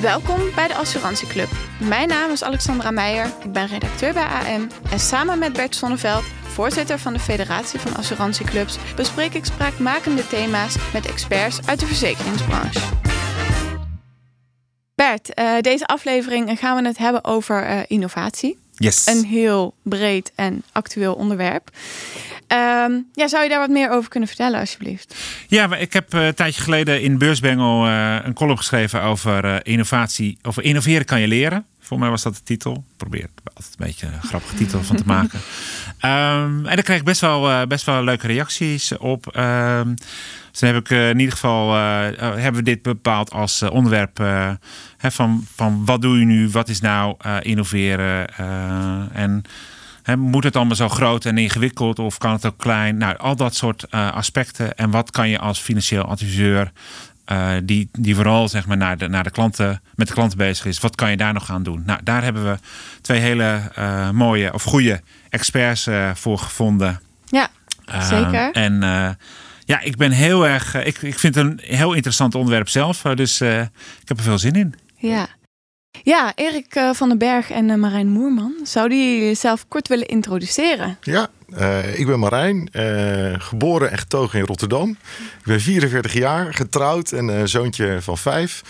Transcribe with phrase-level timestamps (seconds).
[0.00, 1.48] Welkom bij de Assurantieclub.
[1.80, 6.24] Mijn naam is Alexandra Meijer, ik ben redacteur bij AM en samen met Bert Sonneveld,
[6.42, 12.80] voorzitter van de Federatie van Assurantieclubs, bespreek ik spraakmakende thema's met experts uit de verzekeringsbranche.
[14.94, 18.58] Bert, uh, deze aflevering gaan we het hebben over uh, innovatie.
[18.78, 19.06] Yes.
[19.06, 21.70] Een heel breed en actueel onderwerp.
[22.48, 25.14] Um, ja, zou je daar wat meer over kunnen vertellen, alsjeblieft?
[25.48, 29.56] Ja, ik heb uh, een tijdje geleden in Beursbengel uh, een column geschreven over uh,
[29.62, 30.38] innovatie.
[30.42, 31.66] Over innoveren kan je leren.
[31.80, 32.72] Voor mij was dat de titel.
[32.72, 35.38] Ik probeer er altijd een beetje een grappige titel van te maken.
[36.02, 39.36] Um, en daar kreeg ik best wel, best wel leuke reacties op.
[39.36, 39.94] Um,
[40.60, 41.74] dan heb ik in ieder geval
[42.18, 44.18] hebben we dit bepaald als onderwerp
[44.96, 48.36] hè, van, van wat doe je nu, wat is nou innoveren
[49.14, 49.44] en
[50.08, 52.96] He, moet het allemaal zo groot en ingewikkeld of kan het ook klein?
[52.96, 54.76] Nou, al dat soort uh, aspecten.
[54.76, 56.72] En wat kan je als financieel adviseur,
[57.26, 60.66] uh, die, die vooral zeg maar, naar, de, naar de klanten, met de klanten bezig
[60.66, 61.82] is, wat kan je daar nog aan doen?
[61.86, 62.58] Nou, daar hebben we
[63.00, 67.00] twee hele uh, mooie of goede experts voor gevonden.
[67.26, 67.48] Ja,
[68.00, 68.52] zeker.
[68.52, 68.82] En
[69.68, 70.74] ja, ik ben heel erg.
[70.74, 73.02] ik, ik vind het een heel interessant onderwerp zelf.
[73.02, 74.74] dus ik heb er veel zin in.
[74.96, 75.28] Ja.
[76.02, 78.54] Ja, Erik van den Berg en Marijn Moerman.
[78.62, 80.98] Zouden jullie jezelf kort willen introduceren?
[81.00, 82.68] Ja, uh, ik ben Marijn,
[83.40, 84.90] geboren en getogen in Rotterdam.
[85.38, 88.62] Ik ben 44 jaar, getrouwd en een zoontje van vijf.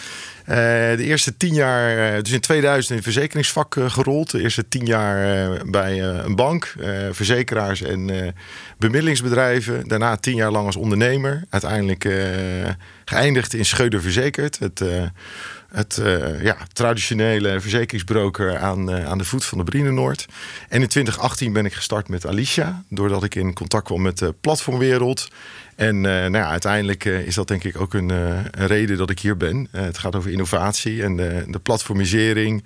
[0.48, 4.30] De eerste tien jaar, dus in 2000 in het verzekeringsvak gerold.
[4.30, 6.74] De eerste tien jaar bij een bank,
[7.10, 8.34] verzekeraars en
[8.78, 9.88] bemiddelingsbedrijven.
[9.88, 11.44] Daarna tien jaar lang als ondernemer.
[11.50, 12.08] Uiteindelijk
[13.04, 14.58] geëindigd in Scheuder Verzekerd.
[14.58, 14.82] Het
[15.68, 16.00] het
[16.40, 20.26] ja, traditionele verzekeringsbroker aan, aan de voet van de Brienenoord.
[20.68, 24.34] En in 2018 ben ik gestart met Alicia, doordat ik in contact kwam met de
[24.40, 25.28] platformwereld.
[25.78, 29.18] En uh, nou ja, uiteindelijk is dat denk ik ook een, een reden dat ik
[29.18, 29.68] hier ben.
[29.70, 32.64] het gaat over innovatie en de, de platformisering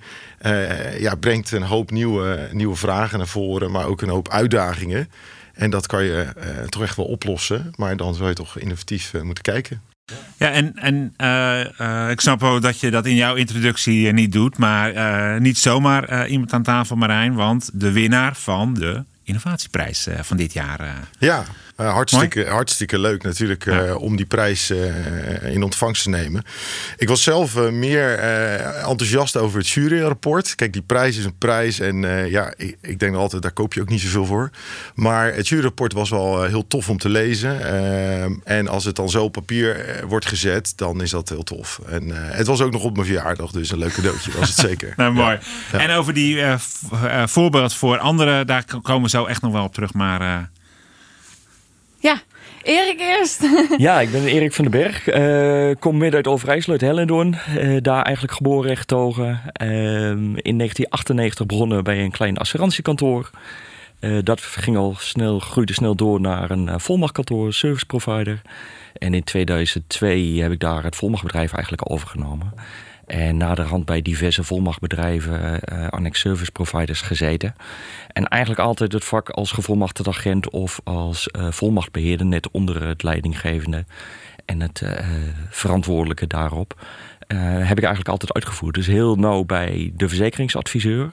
[0.98, 5.10] ja, brengt een hoop nieuwe, nieuwe vragen naar voren, maar ook een hoop uitdagingen.
[5.52, 6.27] En dat kan je
[6.68, 9.83] toch echt wel oplossen, maar dan zou je toch innovatief moeten kijken.
[10.36, 11.14] Ja, en, en
[11.80, 16.27] uh, ik snap ook dat je dat in jouw introductie niet doet, maar niet zomaar
[16.28, 21.08] iemand aan tafel, Marijn, want de winnaar van de innovatieprijs van dit jaar.
[21.18, 21.45] Ja,
[21.83, 23.95] uh, hartstikke, hartstikke leuk natuurlijk uh, ja.
[23.95, 26.43] om die prijs uh, in ontvangst te nemen.
[26.97, 30.55] Ik was zelf meer enthousiast over het juryrapport.
[30.55, 32.01] Kijk, die prijs is een prijs en
[32.31, 34.51] ja, ik, ik, denk altijd, daar koop je ook niet zoveel voor.
[34.95, 37.61] Maar het juryrapport was wel heel tof om te lezen.
[38.45, 41.81] en als het dan zo op papier wordt gezet, dan is dat heel tof.
[41.87, 44.93] En het was ook nog op mijn verjaardag, dus een leuk cadeautje was het zeker.
[44.97, 45.39] nou, mooi.
[45.73, 45.79] Ja.
[45.79, 46.45] En over die
[47.25, 50.51] voorbeeld voor anderen, daar komen we zo echt nog wel op terug, maar...
[52.62, 53.48] Erik eerst.
[53.77, 55.14] ja, ik ben Erik van den Berg.
[55.14, 57.36] Uh, kom midden uit Overijssel, uit Hellendoorn.
[57.58, 59.28] Uh, daar eigenlijk geboren en getogen.
[59.62, 63.30] Uh, in 1998 begonnen bij een klein assurantiekantoor.
[64.22, 68.42] dat ging al snel, groeide snel door naar een volmachtkantoor, service provider.
[68.98, 72.52] En in 2002 heb ik daar het volmachtbedrijf eigenlijk overgenomen.
[73.12, 77.55] En naderhand bij diverse volmachtbedrijven, uh, annex service providers gezeten.
[78.08, 83.02] En eigenlijk altijd het vak als gevolmachtigd agent of als uh, volmachtbeheerder, net onder het
[83.02, 83.84] leidinggevende
[84.45, 84.90] en het uh,
[85.51, 86.86] verantwoordelijke daarop.
[87.27, 88.74] heb ik eigenlijk altijd uitgevoerd.
[88.74, 91.12] Dus heel nauw bij de verzekeringsadviseur.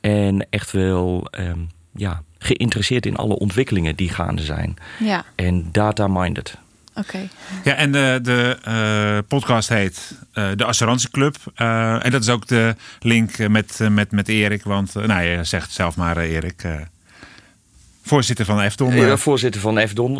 [0.00, 4.76] En echt wel um, ja, geïnteresseerd in alle ontwikkelingen die gaande zijn.
[4.98, 5.24] Ja.
[5.34, 6.58] En data-minded.
[6.96, 7.08] Oké.
[7.08, 7.28] Okay.
[7.64, 11.36] Ja, en de, de uh, podcast heet uh, De Assurantieclub.
[11.56, 14.62] Uh, en dat is ook de link met, met, met Erik.
[14.62, 16.66] Want, nou, je zegt zelf maar, Erik.
[18.02, 18.94] voorzitter van EFDON.
[18.94, 20.14] Ja, voorzitter van EFDON.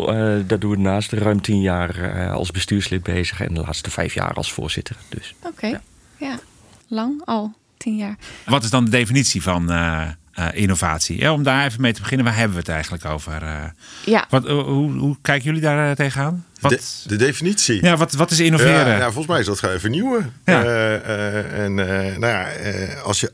[0.47, 3.41] dat doe ik naast ruim tien jaar als bestuurslid bezig.
[3.41, 4.95] En de laatste vijf jaar als voorzitter.
[5.09, 5.69] Dus, Oké, okay.
[5.69, 5.81] ja.
[6.17, 6.39] ja.
[6.87, 8.15] Lang al, tien jaar.
[8.45, 9.71] Wat is dan de definitie van
[10.39, 11.19] uh, innovatie.
[11.19, 13.43] Ja, om daar even mee te beginnen, waar hebben we het eigenlijk over?
[13.43, 13.63] Uh,
[14.05, 14.25] ja.
[14.29, 16.45] Wat, uh, hoe, hoe kijken jullie daar tegenaan?
[16.59, 17.83] Wat, de, de, definitie.
[17.83, 18.87] Ja, wat, wat is innoveren?
[18.87, 20.33] Ja, ja, volgens mij is dat gaan vernieuwen.
[20.45, 20.63] Ja.
[21.43, 22.49] en nou ja,
[23.03, 23.31] als je,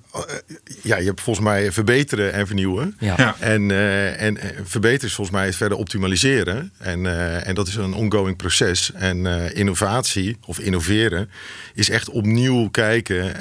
[0.82, 2.96] ja, je hebt volgens mij verbeteren en vernieuwen.
[3.00, 3.36] Ja.
[3.40, 3.72] En,
[4.18, 6.72] en verbeteren is volgens mij het verder optimaliseren.
[6.78, 7.06] En,
[7.46, 8.92] en dat is een ongoing proces.
[8.94, 11.30] En innovatie of innoveren
[11.74, 13.32] is echt opnieuw kijken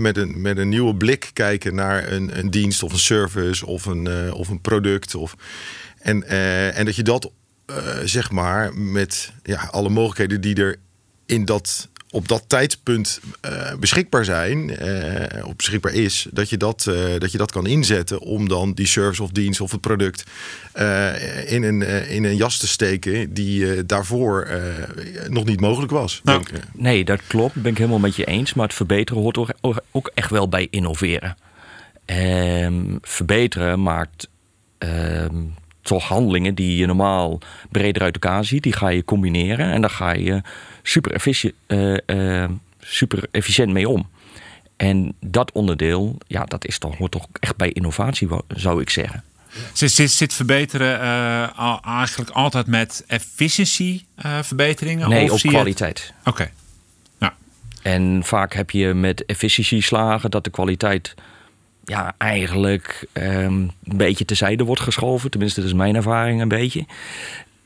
[0.00, 3.86] met, een, met een nieuwe blik kijken naar een, een dienst of een service of
[3.86, 5.14] een, uh, of een product.
[5.14, 5.36] Of,
[5.98, 7.30] en, uh, en dat je dat
[8.04, 10.76] zeg maar met ja, alle mogelijkheden die er
[11.26, 16.86] in dat op dat tijdpunt eh, beschikbaar zijn, eh, of beschikbaar is, dat je dat,
[16.86, 20.24] eh, dat je dat kan inzetten om dan die service of dienst of het product
[20.72, 24.58] eh, in, een, eh, in een jas te steken die eh, daarvoor eh,
[25.28, 26.20] nog niet mogelijk was.
[26.24, 26.42] Nou.
[26.72, 27.54] Nee, dat klopt.
[27.54, 28.54] Ben ik helemaal met je eens.
[28.54, 31.36] Maar het verbeteren hoort ook- ook- ook echt wel bij innoveren.
[32.04, 34.28] Ehm, verbeteren maakt
[34.78, 35.34] ehm,
[35.86, 37.38] toch handelingen die je normaal
[37.70, 38.62] breder uit elkaar ziet.
[38.62, 40.42] Die ga je combineren en daar ga je
[40.82, 42.50] super, effici- eh, eh,
[42.80, 44.08] super efficiënt mee om.
[44.76, 49.22] En dat onderdeel, ja, dat is toch, hoort toch echt bij innovatie, zou ik zeggen.
[49.72, 55.08] Zit, zit, zit verbeteren eh, eigenlijk altijd met efficiency eh, verbeteringen?
[55.08, 56.12] Nee, of op het- kwaliteit.
[56.24, 56.50] Oké.
[57.18, 57.32] Nou,
[57.82, 61.14] En vaak heb je met efficiëntieslagen dat de kwaliteit
[61.86, 63.54] ja, eigenlijk ehm,
[63.84, 65.30] een beetje terzijde wordt geschoven.
[65.30, 66.86] Tenminste, dat is mijn ervaring een beetje.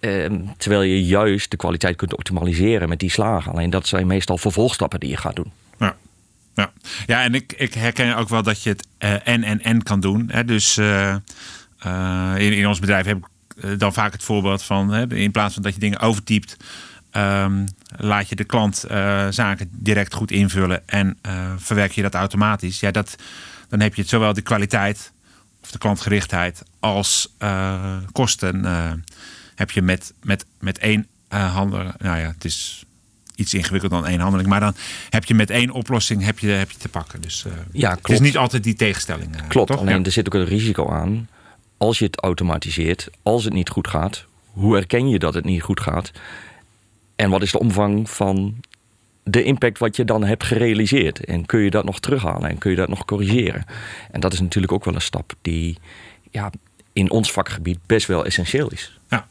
[0.00, 3.52] Ehm, terwijl je juist de kwaliteit kunt optimaliseren met die slagen.
[3.52, 5.52] Alleen dat zijn meestal vervolgstappen die je gaat doen.
[5.78, 5.96] Ja.
[6.54, 6.72] Ja,
[7.06, 10.00] ja en ik, ik herken ook wel dat je het eh, en en en kan
[10.00, 10.28] doen.
[10.32, 10.44] Hè?
[10.44, 11.14] Dus eh,
[11.78, 14.92] eh, in, in ons bedrijf heb ik dan vaak het voorbeeld van...
[14.92, 16.56] Hè, in plaats van dat je dingen overtypt...
[17.10, 18.84] ehm, laat je de klant
[19.30, 20.88] zaken direct goed invullen...
[20.88, 21.18] en
[21.56, 22.80] verwerk je dat automatisch.
[22.80, 23.16] Ja, dat,
[23.70, 25.12] dan heb je het zowel de kwaliteit
[25.62, 26.62] of de klantgerichtheid...
[26.80, 28.92] als eh, kosten eh,
[29.54, 31.78] heb je met, met, met één eh handel...
[31.78, 32.84] Nou ja, het is
[33.34, 34.48] iets ingewikkelder dan één handeling.
[34.48, 34.74] Maar dan
[35.10, 37.20] heb je met één oplossing heb je, heb je te pakken.
[37.20, 38.20] Dus Ja, het is klopt.
[38.20, 39.46] niet altijd die tegenstelling.
[39.48, 39.80] Klopt, toch?
[39.80, 40.04] alleen Ja.
[40.04, 41.28] er zit ook een risico aan.
[41.76, 45.62] Als je het automatiseert, als het niet goed gaat, hoe herken je dat het niet
[45.62, 46.10] goed gaat?
[47.16, 48.60] En wat is de omvang van
[49.30, 51.24] de impact wat je dan hebt gerealiseerd?
[51.24, 53.64] En kun je dat nog terughalen en kun je dat nog corrigeren?
[54.10, 55.78] En dat is natuurlijk ook wel een stap die
[56.30, 56.50] ja,
[56.92, 58.98] in ons vakgebied best wel essentieel is.
[59.08, 59.26] Ja,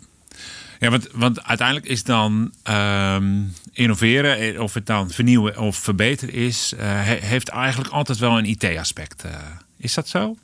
[0.80, 3.34] ja want, want uiteindelijk is dan ehm,
[3.74, 8.38] innoveren, eh, of het dan vernieuwen of verbeteren is, eh, he- heeft eigenlijk altijd wel
[8.38, 9.24] een IT-aspect.
[9.24, 9.32] eh.
[9.78, 10.36] is dat zo?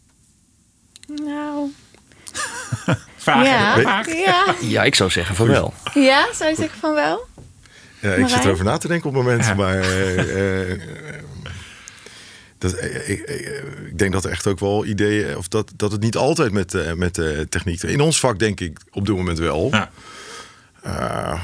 [1.07, 1.67] Nou,
[3.17, 3.79] Vraag, ja.
[3.79, 4.07] vraag.
[4.15, 4.55] Ja.
[4.61, 5.73] Ja, ik zou zeggen van wel.
[5.93, 7.27] ja, zou je zeggen van wel?
[8.05, 9.53] Ja, ik zit erover na te denken op het moment, Ja.
[9.53, 10.79] maar eh, eh,
[12.57, 15.91] dat, eh, ik, ik- ik denk dat er echt ook wel ideeën, of dat, dat
[15.91, 17.83] het niet altijd met, eh, met eh, techniek.
[17.83, 19.67] In ons vak denk ik op dit moment wel.
[19.71, 19.89] Ja.
[20.81, 21.41] Eh,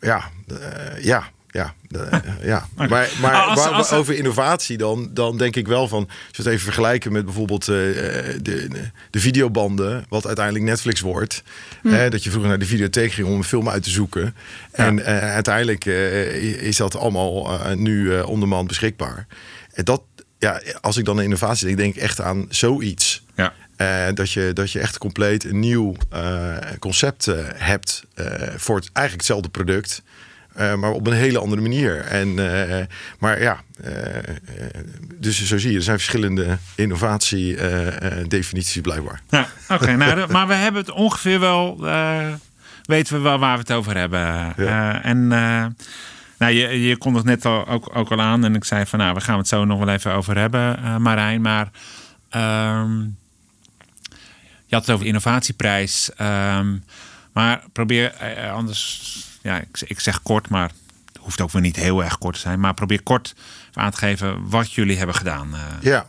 [0.00, 2.68] ja, eh, ja, ja, eh, ja.
[2.76, 2.88] Maar,
[3.20, 6.46] maar Als- waar- als- over innovatie dan, dan denk ik wel van, als we het
[6.46, 8.68] even vergelijken met bijvoorbeeld eh, de, de,
[9.10, 11.42] de videobanden, wat uiteindelijk Netflix wordt.
[11.82, 14.34] Eh, dat je vroeger naar de videotheek ging om een film uit te zoeken.
[14.72, 19.26] En eh, uiteindelijk eh, is dat allemaal eh, nu eh on demand beschikbaar.
[19.72, 20.02] En dat,
[20.38, 23.24] ja, als ik dan aan innovatie denk, denk ik echt aan zoiets.
[23.36, 23.52] Ja.
[23.76, 28.24] Eh, dat, je, dat je echt compleet een nieuw eh, concept eh, hebt eh,
[28.56, 30.02] voor het, eigenlijk hetzelfde product.
[30.56, 32.00] Eh, maar op een hele andere manier.
[32.00, 32.84] En, eh,
[33.18, 33.92] maar ja, eh,
[35.18, 39.20] dus zo zie je, er zijn verschillende innovatie-definities blijkbaar.
[39.30, 39.96] Ja, oké.
[39.96, 41.80] nou, maar we hebben het ongeveer wel,
[42.82, 44.54] weten we wel waar we het over hebben.
[44.56, 45.02] Ja.
[45.02, 45.26] En
[46.38, 48.98] nou, je, je kon het net al, ook, ook al aan en ik zei van
[48.98, 51.40] nou, we gaan het zo nog wel even over hebben, Marijn.
[51.40, 51.70] Maar
[52.30, 53.00] ehm,
[54.66, 56.10] je had het over innovatieprijs.
[56.16, 56.76] ehm,
[57.32, 58.12] maar probeer
[58.52, 60.70] anders, ja, ik, zeg kort, maar
[61.12, 62.60] het hoeft ook weer niet heel erg kort te zijn.
[62.60, 63.34] Maar probeer kort
[63.72, 65.54] aan te geven wat jullie hebben gedaan.
[65.54, 65.60] eh.
[65.80, 66.06] Ja,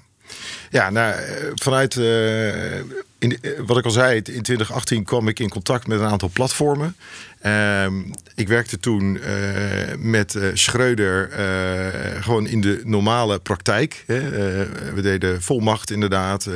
[0.70, 2.78] ja nou, eh, vanuit eh,
[3.20, 6.96] in, wat ik al zei, in 2018 kwam ik in contact met een aantal platformen.
[7.42, 7.94] Ehm,
[8.36, 9.32] ik werkte toen eh,
[9.98, 14.04] met eh, Schreuder eh, gewoon in de normale praktijk.
[14.08, 14.20] Hè.
[14.94, 16.50] We deden volmacht inderdaad,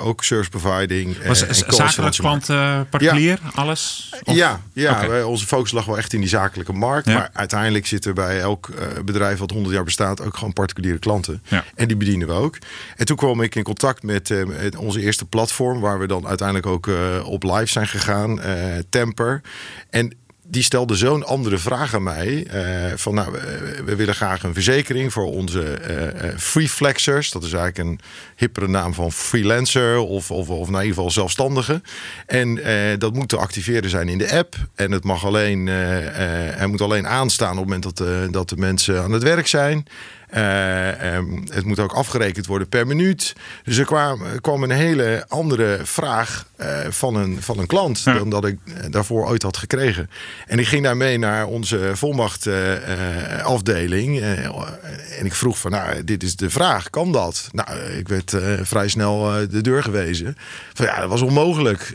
[0.00, 1.24] ook service providing.
[1.26, 2.46] Was zakelijk klant
[2.90, 4.12] particulier, alles?
[4.24, 7.06] Of- Ja, ja wij- onze focus lag wel echt in die zakelijke markt.
[7.06, 7.14] Ja.
[7.14, 8.68] Maar uiteindelijk zitten bij elk
[9.04, 11.42] bedrijf wat 100 jaar bestaat ook gewoon particuliere klanten.
[11.48, 11.64] Ja.
[11.74, 12.58] En die bedienen we ook.
[12.96, 14.32] En toen kwam ik in contact met,
[14.76, 16.88] onze eerste platform, waar we dan uiteindelijk ook
[17.24, 18.40] op live zijn gegaan,
[18.90, 19.40] Temper.
[19.90, 20.14] En
[20.50, 22.46] die stelde zo'n andere vraag aan mij.
[22.46, 23.32] eh, van nou,
[23.84, 27.30] we, willen graag een verzekering voor onze eh eh, free flexers.
[27.30, 28.00] Dat is eigenlijk een
[28.36, 31.82] hippere naam van freelancer of, of, of in ieder geval zelfstandige.
[32.26, 32.60] En
[32.98, 34.54] dat moet te activeren zijn in de app.
[34.74, 39.02] En het mag alleen, hij moet alleen aanstaan op het moment dat, dat de mensen
[39.02, 39.86] aan het werk zijn.
[40.30, 43.34] Eh, ehm, het moet ook afgerekend worden per minuut.
[43.64, 48.14] Dus er kwam, kwam een hele andere vraag eh, van, een, van een klant Ja.
[48.14, 50.10] dan dat ik eh, daarvoor ooit had gekregen.
[50.46, 54.20] En ik ging daarmee naar onze volmachtafdeling.
[55.18, 57.48] en ik vroeg van, nou, dit is de vraag, kan dat?
[57.52, 60.36] Nou, ik werd vrij snel de deur gewezen.
[60.74, 61.94] Van ja, dat was onmogelijk.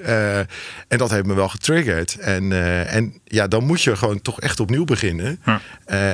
[0.87, 2.15] En dat heeft me wel getriggerd.
[2.19, 2.51] En,
[2.87, 5.39] en ja, dan moet je gewoon toch echt opnieuw beginnen.
[5.45, 5.61] Ja.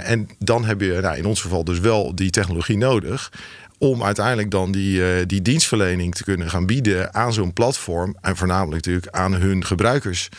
[0.02, 3.32] En dan heb je nou, in ons geval dus wel die technologie nodig.
[3.78, 8.18] Om uiteindelijk dan die, eh, die dienstverlening te kunnen gaan bieden aan zo'n platform.
[8.22, 10.30] En voornamelijk natuurlijk aan hun gebruikers.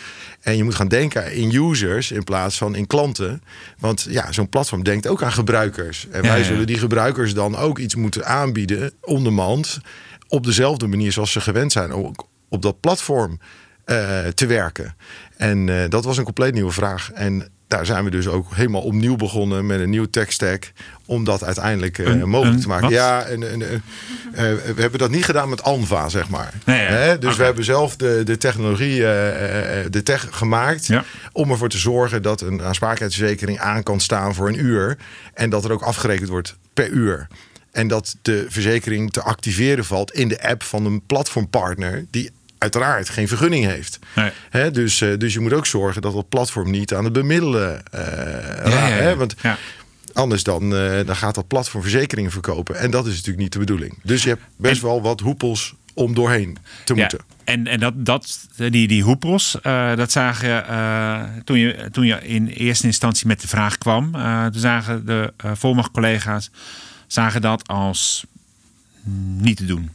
[0.40, 3.42] En je moet gaan denken in users in plaats van in klanten.
[3.78, 6.06] Want ja, zo'n platform denkt ook aan gebruikers.
[6.10, 6.44] En wij ja.
[6.44, 9.78] zullen die gebruikers dan ook iets moeten aanbieden on demand.
[10.28, 13.38] Op dezelfde manier zoals ze gewend zijn ook op dat platform
[13.84, 14.96] eh, te werken.
[15.36, 17.10] En eh, dat was een compleet nieuwe vraag.
[17.12, 20.72] En daar zijn we dus ook helemaal opnieuw begonnen met een nieuw tech stack.
[21.06, 22.84] Om dat uiteindelijk eh, Een- mogelijk een te maken.
[22.84, 22.92] wat?
[22.92, 23.82] Ja, een, een, een-
[24.32, 24.42] eh,
[24.74, 26.52] we hebben dat niet gedaan met Anva, zeg maar.
[26.64, 26.86] Nee, ja.
[26.88, 27.18] Hè?
[27.18, 30.86] Dus we hebben zelf de, de technologie, eh, de tech gemaakt.
[30.86, 31.04] Ja.
[31.32, 34.96] Om ervoor te zorgen dat een aansprakelijkheidsverzekering aan kan staan voor een uur.
[35.34, 37.26] En dat er ook afgerekend wordt per uur.
[37.72, 42.04] En dat de verzekering te activeren valt in de app van een platformpartner.
[42.10, 42.30] Die
[42.62, 43.98] uiteraard geen vergunning heeft.
[44.50, 44.70] Nee.
[44.70, 48.00] Dus, eh, dus je moet ook zorgen dat dat platform niet aan het bemiddelen eh
[48.56, 48.72] raakt.
[48.72, 49.08] ja, hè?
[49.08, 49.16] ja.
[49.16, 49.34] Want
[50.12, 52.78] anders dan, eh, dan gaat dat platform verzekeringen verkopen.
[52.78, 53.98] En dat is natuurlijk niet de bedoeling.
[54.02, 57.18] Dus je hebt best wel wat hoepels om doorheen te moeten.
[57.44, 59.58] En, en dat, dat, die, die hoepels,
[59.96, 64.12] dat zagen je, toen je toen je in eerste instantie met de vraag kwam.
[64.52, 66.50] toen zagen de uh, volmachtcollega's
[67.06, 68.24] zagen dat als
[69.02, 69.90] mm, niet te doen.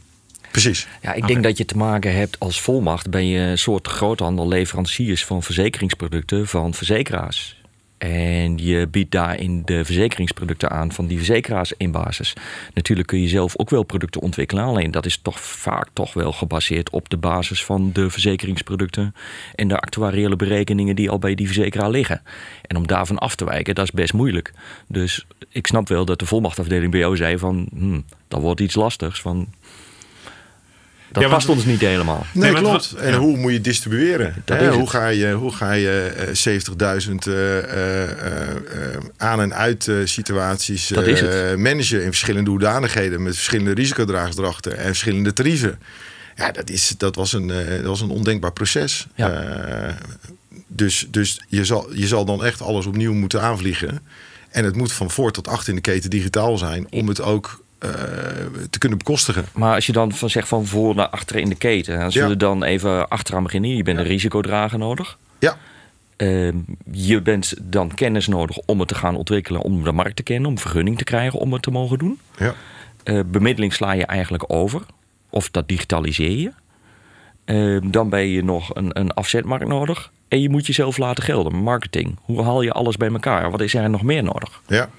[0.50, 0.86] Precies.
[1.02, 3.10] Ja, ik denk dat je te maken hebt als volmacht.
[3.10, 7.58] Ben je een soort groothandel leveranciers van verzekeringsproducten van verzekeraars.
[7.98, 12.34] En je biedt daarin de verzekeringsproducten aan van die verzekeraars in basis.
[12.74, 14.64] Natuurlijk kun je zelf ook wel producten ontwikkelen.
[14.64, 19.14] Alleen dat is toch vaak toch wel gebaseerd op de basis van de verzekeringsproducten.
[19.54, 22.22] En de actuariële berekeningen die al bij die verzekeraar liggen.
[22.62, 24.52] En om daarvan af te wijken, dat is best moeilijk.
[24.86, 27.68] Dus ik snap wel dat de volmachtafdeling bij jou zei van...
[27.74, 29.20] Hmm, dat wordt iets lastigs.
[29.20, 29.48] Van,
[31.12, 32.26] dat Ja, want- past ons niet helemaal.
[32.32, 32.92] Nee, klopt.
[32.98, 33.18] En ja.
[33.18, 34.34] hoe moet je distribueren?
[34.44, 34.90] Hè, hoe, het.
[34.90, 40.90] ga je, hoe ga je eh, 70.000 eh, eh, eh, aan- en uit eh, situaties
[40.90, 45.78] eh, managen in verschillende hoedanigheden met verschillende risicodraagdrachten en verschillende tarieven?
[46.36, 49.06] Ja, dat, is, dat, was, een, eh, dat was een ondenkbaar proces.
[49.14, 49.30] Ja.
[49.30, 49.94] Eh,
[50.66, 54.00] dus dus je, zal, je zal dan echt alles opnieuw moeten aanvliegen.
[54.50, 57.64] En het moet van voor tot achter in de keten digitaal zijn om het ook
[57.78, 57.90] eh,
[58.70, 59.44] te kunnen bekostigen.
[59.52, 62.28] Maar als je dan van zegt van voor naar achteren in de keten, dan zullen
[62.28, 62.34] Ja.
[62.34, 63.76] dan even achteraan beginnen.
[63.76, 65.18] Je bent een risicodrager nodig.
[65.38, 65.56] Ja,
[66.16, 66.56] Ehm,
[66.90, 70.50] je bent dan kennis nodig om het te gaan ontwikkelen, om de markt te kennen,
[70.50, 72.18] om vergunning te krijgen om het te mogen doen.
[72.38, 72.54] ja.
[73.04, 74.82] Eh, bemiddeling sla je eigenlijk over,
[75.30, 76.52] of dat digitaliseer je.
[77.44, 80.10] Ehm, dan ben je nog een, een afzetmarkt nodig.
[80.28, 81.54] En je moet jezelf laten gelden.
[81.54, 82.18] Marketing.
[82.22, 83.50] Hoe haal je alles bij elkaar?
[83.50, 84.60] Wat is er nog meer nodig?
[84.66, 84.90] Ja.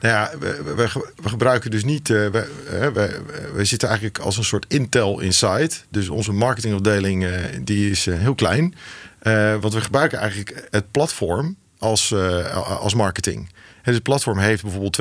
[0.00, 2.10] Nou ja, we, we- we, ge- we gebruiken dus niet.
[2.10, 3.20] eh, we, hè, we,
[3.54, 5.70] we zitten eigenlijk als een soort Intel inside.
[5.88, 7.30] Dus onze marketingafdeling eh,
[7.62, 8.74] die is eh, heel klein.
[9.18, 13.48] Eh, want we gebruiken eigenlijk het platform als, eh, als marketing.
[13.82, 14.96] Dus het platform heeft bijvoorbeeld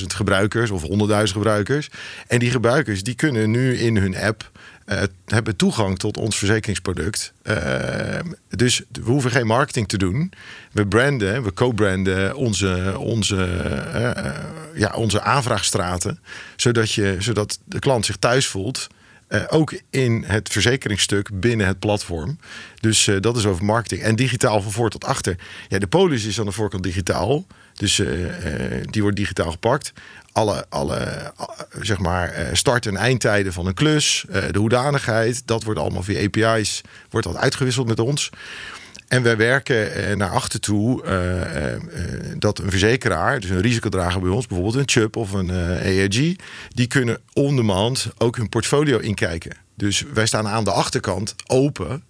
[0.00, 1.90] 250.000 gebruikers of 100.000 gebruikers.
[2.26, 4.50] En die gebruikers die kunnen nu in hun app
[4.88, 7.32] eh, hebben toegang tot ons verzekeringsproduct.
[7.42, 8.18] Eh,
[8.48, 10.32] dus we hoeven geen marketing te doen.
[10.72, 13.44] We branden, we co-branden onze, onze,
[13.92, 14.34] eh,
[14.74, 16.20] ja, onze aanvraagstraten.
[16.56, 18.86] Zodat, je, zodat de klant zich thuis voelt.
[19.48, 22.38] ook in het verzekeringsstuk binnen het platform.
[22.80, 24.02] Dus dat is over marketing.
[24.02, 25.36] En digitaal van voor tot achter.
[25.68, 27.46] Ja, de polis is aan de voorkant digitaal.
[27.78, 29.92] Dus eh, eh, die wordt digitaal gepakt.
[30.32, 31.46] Alle, alle eh,
[31.80, 36.80] zeg maar, start- en eindtijden van een klus, de hoedanigheid, dat wordt allemaal via API's,
[37.10, 38.30] wordt dat uitgewisseld met ons.
[39.08, 41.02] En wij werken naar achter toe
[42.38, 46.36] dat een verzekeraar, dus een risicodrager bij ons, bijvoorbeeld een Chubb of een AIG,
[46.68, 49.56] die kunnen on demand ook hun portfolio inkijken.
[49.74, 52.02] Dus wij staan aan de achterkant open,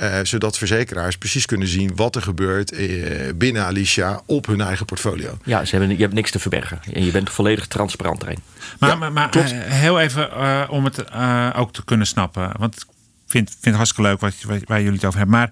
[0.00, 2.88] eh, zodat verzekeraars precies kunnen zien wat er gebeurt eh,
[3.34, 5.38] binnen Alicia op hun eigen portfolio.
[5.44, 6.80] Ja, ze hebben, je hebt niks te verbergen.
[6.92, 8.38] En je bent volledig transparant erin.
[8.78, 9.52] Maar, Ja, maar, maar klopt.
[9.52, 12.52] eh, heel even eh, om het eh, ook te kunnen snappen.
[12.58, 12.86] Want ik
[13.26, 15.36] vind, vind het hartstikke leuk wat, wat- waar jullie het over hebben.
[15.38, 15.50] Maar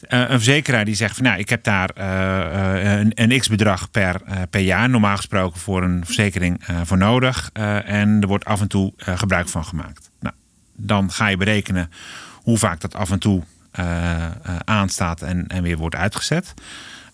[0.00, 3.90] eh, een verzekeraar die zegt van nou, ik heb daar eh, eh, een, een x-bedrag
[3.90, 7.50] per, eh, per jaar, normaal gesproken voor een verzekering eh, voor nodig.
[7.52, 10.10] Eh, en er wordt af en toe gebruik van gemaakt.
[10.20, 10.34] Nou,
[10.76, 11.90] dan ga je berekenen
[12.42, 13.42] hoe vaak dat af en toe
[14.64, 16.54] aanstaat en, en weer wordt uitgezet.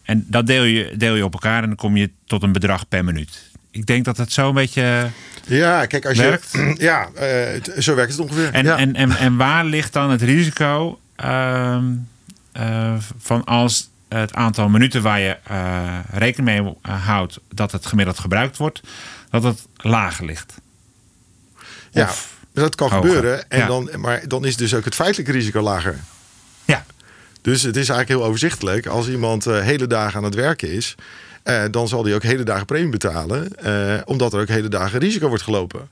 [0.02, 2.88] En dat deel je, deel je op elkaar en dan kom je tot een bedrag
[2.88, 3.50] per minuut.
[3.70, 5.11] ik denk dat het zo een beetje
[5.46, 6.52] Ja, kijk, als Werkt?
[6.52, 6.75] je.
[6.90, 8.52] Ja, eh, zo werkt het ongeveer.
[8.52, 8.76] En, ja.
[8.76, 11.84] en, en, en waar ligt dan het risico ehm,
[12.52, 17.87] eh, van als het aantal minuten waar je eh, rekening mee eh, houdt dat het
[17.87, 18.80] gemiddeld gebruikt wordt,
[19.30, 20.54] dat het lager ligt?
[21.90, 22.11] ja,
[22.52, 23.06] dat kan hoger.
[23.11, 23.50] gebeuren.
[23.50, 23.66] En Ja.
[23.66, 25.99] dan, maar dan is dus ook het feitelijke risico lager.
[26.64, 26.85] Ja,
[27.42, 28.87] Dus het is eigenlijk heel overzichtelijk.
[28.87, 30.94] Als iemand eh, hele dagen aan het werken is,
[31.42, 34.99] eh, dan zal hij ook hele dagen premie betalen, eh, omdat er ook hele dagen
[34.99, 35.88] risico wordt gelopen.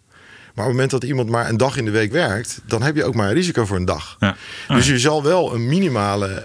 [0.55, 2.97] Maar op het moment dat iemand maar een dag in de week werkt, dan heb
[2.97, 4.17] je ook maar een risico voor een dag.
[4.21, 4.37] ja.
[4.69, 6.45] Dus je zal wel een minimale,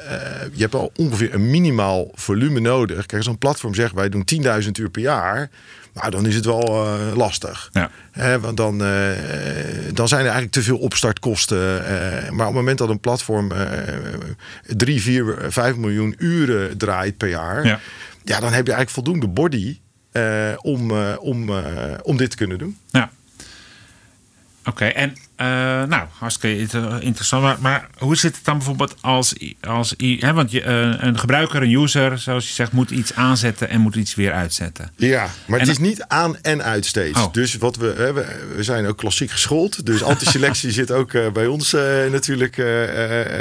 [0.54, 3.06] je hebt al ongeveer een minimaal volume nodig.
[3.06, 4.26] Kijk, een platform zegt wij doen
[4.64, 5.50] 10.000 uur per jaar,
[6.00, 7.70] nou dan is het wel eh, lastig.
[7.72, 7.90] Ja.
[8.40, 9.12] Want dan, eh,
[9.94, 11.86] dan zijn er eigenlijk te veel opstartkosten.
[11.86, 13.68] eh, maar op het moment dat een platform eh
[14.68, 17.80] 3, 4, 5 miljoen uren draait per jaar, Ja.
[18.24, 18.40] ja.
[18.40, 19.80] dan heb je eigenlijk voldoende body
[20.62, 21.50] om, om,
[22.04, 22.78] om dit te kunnen doen.
[22.92, 23.10] Ja.
[24.66, 25.48] Oké, en eh,
[25.84, 27.44] nou, hartstikke inter- interessant.
[27.44, 31.62] Maar, maar hoe zit het dan bijvoorbeeld als, als hè, want je, eh, een gebruiker,
[31.62, 34.92] een user, zoals je zegt, moet iets aanzetten en moet iets weer uitzetten.
[34.96, 37.20] Ja, maar En het is niet aan en uit steeds.
[37.20, 37.34] Oh.
[37.34, 38.26] Dus wat we, hè, we,
[38.56, 39.86] we zijn ook klassiek geschoold.
[39.86, 41.72] Dus antiselectie zit ook eh, bij ons
[42.12, 42.58] natuurlijk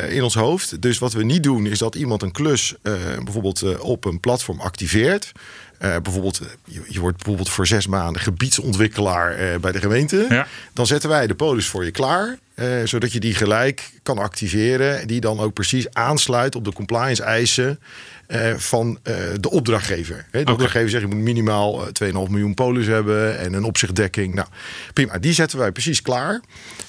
[0.09, 0.83] in ons hoofd.
[0.83, 2.75] Dus wat we niet doen is dat iemand een klus
[3.25, 5.33] bijvoorbeeld op een platform activeert.
[5.79, 10.27] Eh, bijvoorbeeld, eh, je, je wordt bijvoorbeeld voor zes maanden gebiedsontwikkelaar eh, bij de gemeente.
[10.29, 10.47] Ja.
[10.73, 12.39] Dan zetten wij de polis voor je klaar.
[12.85, 15.07] zodat je die gelijk kan activeren.
[15.07, 17.79] Die dan ook precies aansluit op de compliance eisen
[18.57, 18.99] van
[19.41, 20.27] de opdrachtgever.
[20.31, 23.39] Hè, de opdrachtgever zegt je moet minimaal eh, 2,5 miljoen polis hebben.
[23.39, 24.35] En een opzichtdekking.
[24.35, 24.49] Nou
[24.93, 26.41] prima, die zetten wij precies klaar.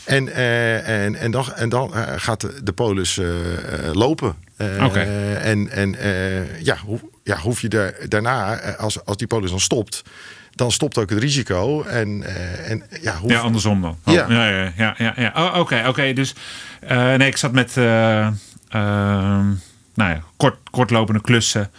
[0.03, 3.19] En, en, en dan, en dan gaat de, de polis
[3.93, 4.35] lopen.
[4.79, 4.99] Oké.
[5.39, 5.95] En, en
[6.59, 10.03] ja, hoe, ja, hoef je daar, daarna, eh, als, als die polis dan stopt,
[10.51, 11.83] dan stopt ook het risico.
[11.83, 13.97] En, eh, en ja, hoef, Ja, andersom dan.
[14.05, 14.25] Oh, Ja.
[14.29, 15.31] ja, ja, ja, ja.
[15.35, 16.13] Oh, oké, oké.
[16.13, 16.33] Dus
[16.79, 18.25] eh, nee, ik zat met eh,
[18.69, 19.45] ehm,
[19.93, 21.71] nou ja, kort, kortlopende klussen.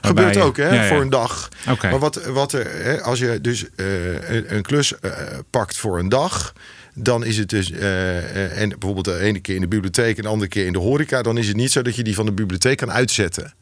[0.00, 0.88] Gebeurt ook, hè, Ja, ja.
[0.88, 1.48] voor een dag.
[1.82, 4.92] Maar wat, wat er, hè, als je dus een, een klus
[5.50, 6.52] pakt voor een dag,
[6.94, 10.50] dan is het dus, en bijvoorbeeld de ene keer in de bibliotheek en de andere
[10.50, 12.76] keer in de horeca, dan is het niet zo dat je die van de bibliotheek
[12.76, 13.54] kan uitzetten.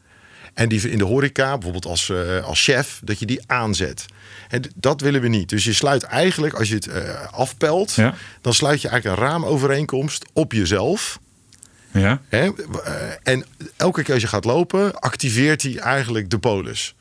[0.57, 4.05] En die in de horeca, bijvoorbeeld als, eh, als chef, dat je die aanzet.
[4.49, 5.49] En dat willen we niet.
[5.49, 8.13] Dus je sluit eigenlijk, als je het eh, afpelt, Ja.
[8.41, 11.19] dan sluit je eigenlijk een raamovereenkomst op jezelf.
[11.91, 12.49] Ja, Hè?
[12.83, 13.45] Eh, En
[13.75, 16.95] elke keer als je gaat lopen, activeert hij eigenlijk de polis.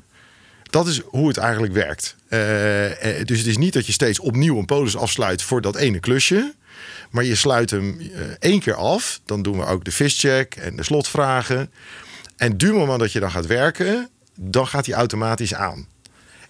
[0.70, 2.16] Dat is hoe het eigenlijk werkt.
[3.26, 6.54] Dus het is niet dat je steeds opnieuw een polis afsluit voor dat ene klusje.
[7.10, 8.00] Maar je sluit hem
[8.38, 9.20] één keer af.
[9.24, 11.70] Dan doen we ook de fischeck en de slotvragen.
[12.36, 15.86] En duur moment dat je dan gaat werken, dan gaat hij automatisch aan.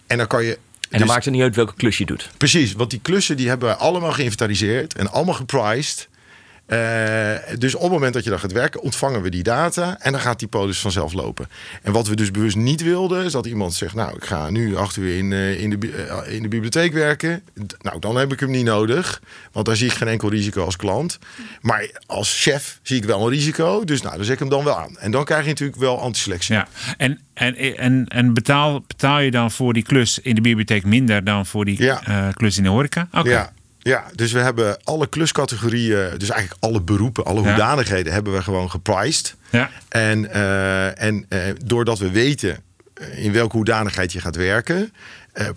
[0.07, 0.51] En dan kan je.
[0.53, 2.29] En dan dus- maakt het niet uit welke klus je doet.
[2.37, 6.07] Precies, want die klussen die hebben we allemaal geïnventariseerd en allemaal gepriced.
[6.67, 10.11] Eh, dus op het moment dat je dan gaat werken, ontvangen we die data en
[10.11, 11.47] dan gaat die polis vanzelf lopen.
[11.81, 14.75] En wat we dus bewust niet wilden, is dat iemand zegt: Nou, ik ga nu
[14.75, 15.91] acht uur in, eh, in, de,
[16.25, 17.41] eh, in de bibliotheek werken.
[17.67, 20.65] D- Nou, dan heb ik hem niet nodig, want daar zie ik geen enkel risico
[20.65, 21.19] als klant.
[21.61, 24.63] Maar als chef zie ik wel een risico, dus nou, dan zet ik hem dan
[24.63, 24.97] wel aan.
[24.97, 26.55] En dan krijg je natuurlijk wel antiselectie.
[26.55, 26.67] ja.
[26.97, 31.23] En, en, en, en betaal, betaal je dan voor die klus in de bibliotheek minder
[31.23, 32.31] dan voor die Ja.
[32.33, 33.07] klus in de horeca?
[33.11, 33.29] Oké.
[33.29, 33.51] Ja,
[33.87, 37.47] ja, dus we hebben alle kluscategorieën, dus eigenlijk alle beroepen, alle Ja.
[37.47, 39.35] hoedanigheden hebben we gewoon gepriced.
[39.49, 39.69] Ja.
[39.89, 44.93] En, eh, en eh, doordat we weten eh, in welke hoedanigheid je gaat werken,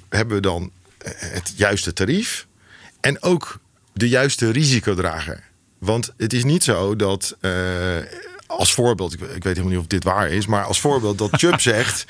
[0.08, 0.70] hebben we dan
[1.16, 2.46] het juiste tarief
[3.00, 3.60] en ook
[3.92, 5.42] de juiste risicodrager.
[5.78, 7.36] Want het is niet zo dat.
[8.46, 11.30] als voorbeeld, ik, ik weet helemaal niet of dit waar is, maar als voorbeeld dat
[11.32, 12.04] Chubb zegt: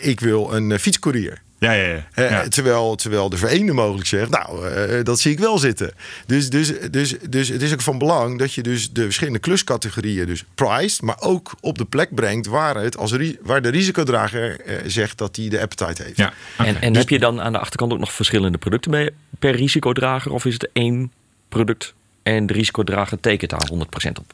[0.00, 1.42] Ik wil een fietscourier.
[1.64, 2.06] Ja, ja, ja.
[2.12, 2.48] Eh, ja.
[2.48, 5.92] terwijl, terwijl de vereende mogelijk zegt, nou, eh, dat zie ik wel zitten.
[6.26, 10.26] Dus, dus, dus, dus het is ook van belang dat je dus de verschillende kluscategorieën
[10.26, 14.60] dus priced, maar ook op de plek brengt waar, het als ri- waar de risicodrager
[14.60, 16.16] eh, zegt dat hij de appetite heeft.
[16.16, 16.32] Ja.
[16.58, 20.32] En, en heb je dan aan de achterkant ook nog verschillende producten bij, per risicodrager?
[20.32, 21.12] Of is het één
[21.48, 24.32] product en de risicodrager tekent daar 100% op?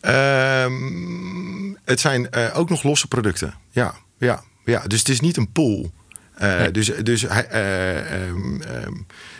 [0.00, 3.54] Ehm, het zijn eh, ook nog losse producten.
[3.70, 4.82] Ja, ja, ja.
[4.86, 5.92] Dus het is niet een pool.
[6.34, 6.62] Eh.
[6.72, 8.58] Dus, dus hij, ehm,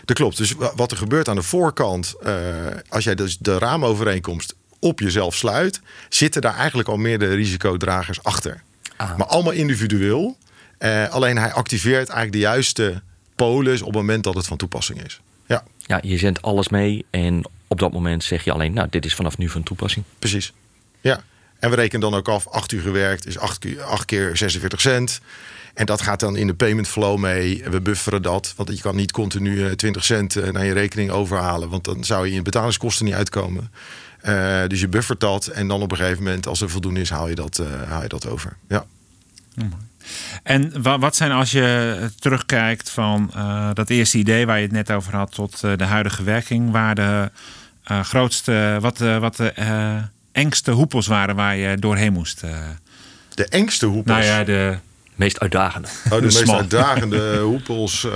[0.05, 0.37] dat klopt.
[0.37, 2.35] Dus wa- wat er gebeurt aan de voorkant, eh,
[2.89, 8.63] als jij dus de raamovereenkomst op jezelf sluit, zitten daar eigenlijk al meerdere risicodragers achter.
[8.97, 9.17] Ah.
[9.19, 10.37] Maar allemaal individueel.
[11.11, 13.03] Alleen hij activeert eigenlijk de juiste
[13.35, 15.21] polis op het moment dat het van toepassing is.
[15.47, 19.05] Ja, Ja, je zendt alles mee en op dat moment zeg je alleen, nou, dit
[19.05, 20.05] is vanaf nu van toepassing.
[20.19, 20.53] precies.
[21.01, 21.23] Ja.
[21.65, 24.81] En we rekenen dan ook af, 8 uur gewerkt is 8 keer, 8 keer 46
[24.81, 25.21] cent.
[25.75, 27.65] En dat gaat dan in de payment flow mee.
[27.71, 31.69] We bufferen dat, want je kan niet continu 20 cent naar je rekening overhalen.
[31.69, 33.73] Want dan zou je in betalingskosten niet uitkomen.
[34.23, 37.11] Uh, dus je buffert dat en dan op een gegeven moment, als er voldoende is,
[37.11, 38.57] haal je dat, haal je dat over.
[38.69, 38.85] Ja.
[40.43, 43.31] En wat zijn als je terugkijkt van
[43.75, 47.31] dat eerste idee waar je het net over had tot de huidige werking, waar de
[48.03, 49.53] grootste, wat, wat de
[50.35, 52.41] engste hoepels waren waar je doorheen moest?
[53.35, 54.17] De engste hoepels?
[54.17, 54.79] Nou ja, de
[55.15, 55.89] meest uitdagende.
[56.05, 58.07] Oh, de, de meest uitdagende hoepels.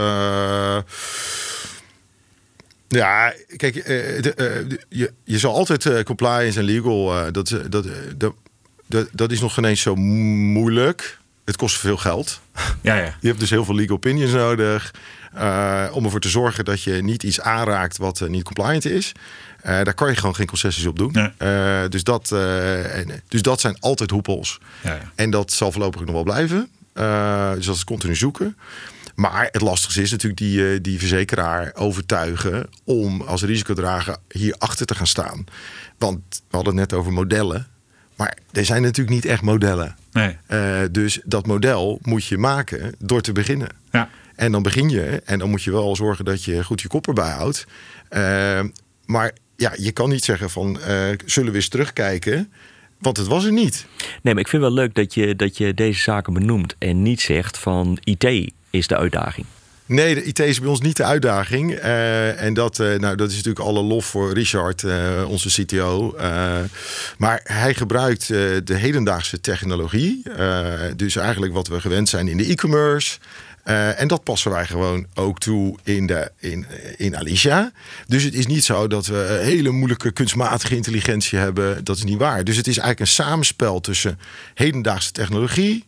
[2.89, 3.85] Ja, kijk, uh,
[4.23, 8.35] de, uh, je, je zal altijd uh, compliance en legal, dat, dat, dat,
[8.87, 11.19] dat, dat is nog geen eens zo moeilijk.
[11.45, 12.41] Het kost veel geld.
[12.83, 13.17] Ja, ja.
[13.21, 14.95] Je hebt dus heel veel legal opinions nodig
[15.93, 19.13] om ervoor te zorgen dat je niet iets aanraakt wat niet compliant is.
[19.63, 21.13] Daar kan je gewoon geen concessies op doen.
[21.13, 21.89] Nee.
[21.89, 24.59] dus, dat, en, dus dat zijn altijd hoepels.
[24.83, 25.13] Ja, ja.
[25.15, 26.69] En dat zal voorlopig nog wel blijven.
[27.55, 28.57] dus dat is continu zoeken.
[29.19, 34.87] Maar het lastigste is natuurlijk die, eh, die verzekeraar overtuigen om als risicodrager hier achter
[34.87, 35.45] te gaan staan.
[35.97, 37.67] Want we hadden het net over modellen.
[38.17, 39.97] Maar er zijn natuurlijk niet echt modellen.
[40.13, 40.37] Nee.
[40.49, 43.69] Uh, dus dat model moet je maken door te beginnen.
[43.91, 44.09] Ja.
[44.35, 47.07] En dan begin je en dan moet je wel zorgen dat je goed je kop
[47.07, 47.67] erbij houdt.
[48.11, 48.61] Uh,
[49.05, 50.79] maar ja, je kan niet zeggen van
[51.27, 52.53] zullen we eens terugkijken.
[52.99, 53.87] Want het was er niet.
[54.23, 57.21] Nee, maar ik vind wel leuk dat je, dat je deze zaken benoemt en niet
[57.21, 59.47] zegt van IT is de uitdaging.
[59.87, 61.73] Nee, de IT is bij ons niet de uitdaging.
[61.73, 66.15] Uh, en dat, uh, nou, dat is natuurlijk alle lof voor Richard, uh, onze CTO.
[67.19, 70.23] maar hij gebruikt de hedendaagse technologie.
[70.97, 73.19] dus eigenlijk wat we gewend zijn in de e-commerce.
[73.75, 77.73] En dat passen wij gewoon ook toe in, de, in, in Alicia.
[78.07, 81.85] Dus het is niet zo dat we hele moeilijke kunstmatige intelligentie hebben.
[81.85, 82.45] Dat is niet waar.
[82.45, 84.19] Dus het is eigenlijk een samenspel tussen
[84.55, 85.85] hedendaagse technologie,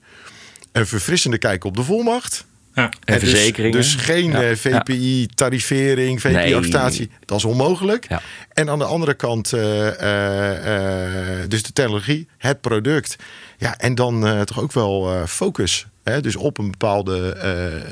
[0.72, 2.82] een verfrissende kijk op de volmacht ja.
[3.04, 3.76] En, dus- verzekeringen.
[3.76, 4.56] Dus, geen ja.
[4.56, 7.10] VPI, tarivering, VPI-acceptatie.
[7.24, 8.08] Dat is onmogelijk.
[8.08, 8.22] Ja.
[8.52, 9.92] En aan de andere kant, uh, uh,
[11.48, 13.16] dus de technologie, het product.
[13.58, 15.86] Ja, en dan toch ook wel focus.
[16.10, 16.20] Hè?
[16.20, 17.36] Dus op een bepaalde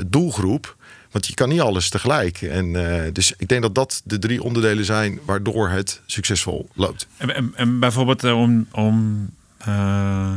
[0.06, 0.76] doelgroep.
[1.10, 2.42] Want je kan niet alles tegelijk.
[2.42, 2.72] En,
[3.12, 7.06] dus ik denk dat dat de drie onderdelen zijn waardoor het succesvol loopt.
[7.16, 9.28] En, en, en bijvoorbeeld om, om
[9.68, 10.30] uh,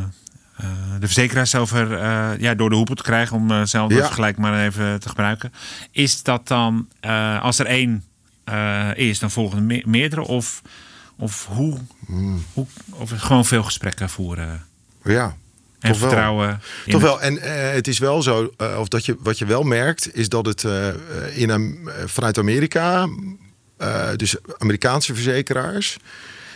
[1.00, 4.06] de verzekeraars over uh, ja, door de hoepel te krijgen, om zelf ja.
[4.06, 5.54] vergelijk maar even te gebruiken.
[5.92, 6.88] Is dat dan,
[7.42, 8.04] als er één
[8.96, 10.22] is, dan volgen me meerdere?
[10.22, 10.62] Of,
[11.16, 12.44] of hoe, hmm.
[12.54, 12.66] hoe?
[12.90, 14.66] Of gewoon veel gesprekken voeren?
[15.04, 15.36] Ja.
[15.90, 16.48] En vertrouwen.
[16.48, 16.58] Wel.
[16.88, 17.22] Toch wel.
[17.22, 17.38] En
[17.74, 20.66] het is wel zo, of dat je, wat je wel merkt, is dat het
[21.34, 23.10] in een, vanuit Amerika,
[24.16, 25.98] dus Amerikaanse verzekeraars,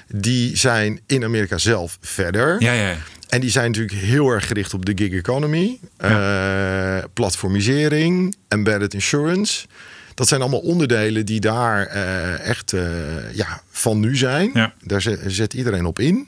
[0.08, 2.62] die zijn in Amerika zelf verder.
[2.62, 2.96] Ja, ja.
[3.30, 7.08] En die zijn natuurlijk heel erg gericht op de gig economy, ja.
[7.14, 9.66] platformisering, embedded insurance.
[10.14, 11.86] Dat zijn allemaal onderdelen die daar
[12.38, 12.74] echt
[13.34, 14.50] ja, van nu zijn.
[14.54, 14.74] Ja.
[14.82, 16.28] Daar zet, zet, iedereen op in.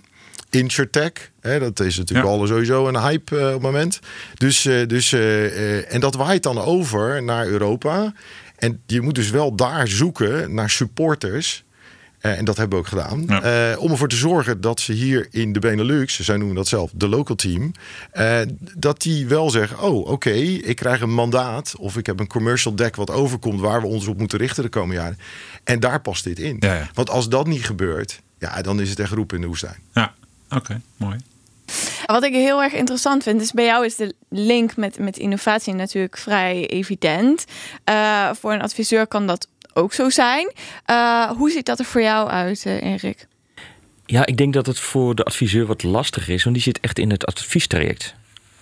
[0.49, 2.33] Insurtech, hè, dat is natuurlijk ja.
[2.33, 3.99] al sowieso een hype op het moment.
[4.33, 5.13] Dus, dus,
[5.87, 8.13] en dat waait dan over naar Europa.
[8.55, 11.65] En je moet dus wel daar zoeken naar supporters
[12.35, 13.23] en dat hebben we ook gedaan.
[13.27, 13.75] Ja.
[13.77, 17.07] Om ervoor te zorgen dat ze hier in de Benelux, zij noemen dat zelf de
[17.07, 17.71] local team,
[18.77, 22.27] dat die wel zeggen: Oh, oké, okay, ik krijg een mandaat of ik heb een
[22.27, 25.17] commercial deck wat overkomt waar we ons op moeten richten de komende jaren.
[25.63, 26.57] En daar past dit in.
[26.59, 26.89] Ja.
[26.93, 29.79] Want als dat niet gebeurt, ja, dan is het echt roep in de woestijn.
[29.93, 30.13] Ja,
[30.49, 31.17] oké, okay, mooi.
[32.05, 35.73] Wat ik heel erg interessant vind, is bij jou is de link met, met innovatie
[35.73, 37.45] natuurlijk vrij evident.
[37.89, 40.51] Uh, voor een adviseur kan dat ook zo zijn.
[40.89, 43.27] Uh, hoe ziet dat er voor jou uit, uh, Erik?
[44.05, 46.99] Ja, ik denk dat het voor de adviseur wat lastiger is, want die zit echt
[46.99, 48.15] in het adviestraject.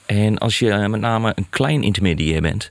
[0.05, 2.69] En als je met name een klein intermediair bent,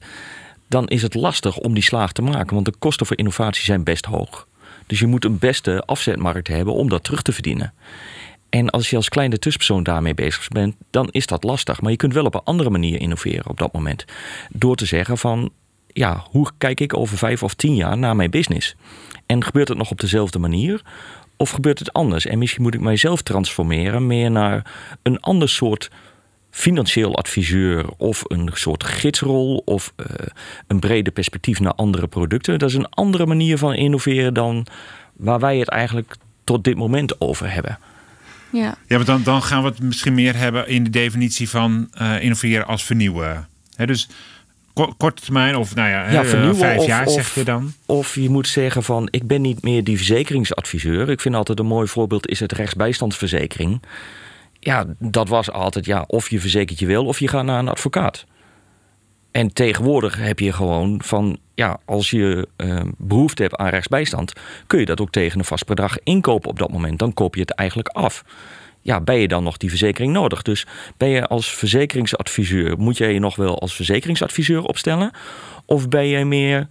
[0.68, 3.84] dan is het lastig om die slaag te maken, want de kosten voor innovatie zijn
[3.84, 4.46] best hoog.
[4.86, 7.72] Dus je moet een beste afzetmarkt hebben om dat terug te verdienen.
[8.54, 11.80] En als je als kleine tussenpersoon daarmee bezig bent, dan is dat lastig.
[11.80, 14.04] Maar je kunt wel op een andere manier innoveren op dat moment.
[14.50, 15.50] Door te zeggen van
[15.86, 18.76] ja, hoe kijk ik over vijf of tien jaar naar mijn business?
[19.26, 20.82] En gebeurt het nog op dezelfde manier?
[21.36, 22.26] Of gebeurt het anders?
[22.26, 25.90] En misschien moet ik mijzelf transformeren meer naar een ander soort
[26.50, 30.06] financieel adviseur of een soort gidsrol of uh,
[30.66, 32.58] een brede perspectief naar andere producten.
[32.58, 34.66] Dat is een andere manier van innoveren dan
[35.12, 37.78] waar wij het eigenlijk tot dit moment over hebben.
[38.50, 41.90] Ja, ja maar dan, dan gaan we het misschien meer hebben in de definitie van
[42.00, 43.48] uh, innoveren als vernieuwen.
[43.76, 44.08] He, dus
[44.96, 47.72] korte termijn of nou ja, ja vernieuwen, vijf of, jaar zeg je dan?
[47.86, 51.10] Of je moet zeggen van ik ben niet meer die verzekeringsadviseur.
[51.10, 53.82] Ik vind altijd een mooi voorbeeld is het rechtsbijstandsverzekering.
[54.60, 57.68] ja, dat was altijd ja, of je verzekert je wil of je gaat naar een
[57.68, 58.26] advocaat.
[59.30, 64.32] En tegenwoordig heb je gewoon van, ja, als je uh, behoefte hebt aan rechtsbijstand,
[64.66, 66.98] kun je dat ook tegen een vast bedrag inkopen op dat moment.
[66.98, 68.24] Dan koop je het eigenlijk af.
[68.80, 70.42] Ja, ben je dan nog die verzekering nodig?
[70.42, 75.10] Dus ben je als verzekeringsadviseur, moet jij je nog wel als verzekeringsadviseur opstellen?
[75.64, 76.66] Of ben je meer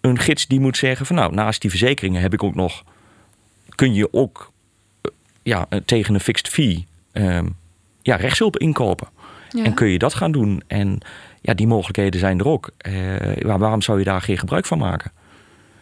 [0.00, 2.84] een gids die moet zeggen van nou, naast die verzekeringen heb ik ook nog,
[3.74, 4.52] kun je ook
[5.00, 5.10] eh,
[5.42, 7.56] ja, tegen een fixed fee um,
[8.02, 9.08] ja, rechtshulp inkopen.
[9.64, 10.62] En kun je dat gaan doen?
[10.66, 11.00] En
[11.46, 12.70] ja, die mogelijkheden zijn er ook.
[12.88, 15.12] Uh, waarom zou je daar geen gebruik van maken?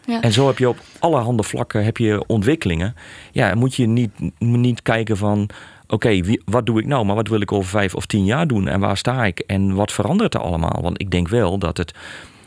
[0.06, 0.20] Ja.
[0.20, 2.94] En zo heb je op allerhande vlakken heb je ontwikkelingen.
[3.32, 5.48] Ja, moet je niet, niet kijken van...
[5.86, 7.04] oké, wat doe ik nou?
[7.04, 8.68] Maar wat wil ik over vijf of tien jaar doen?
[8.68, 9.38] En waar sta ik?
[9.38, 10.78] En wat verandert er allemaal?
[10.82, 11.94] Want ik denk wel dat het...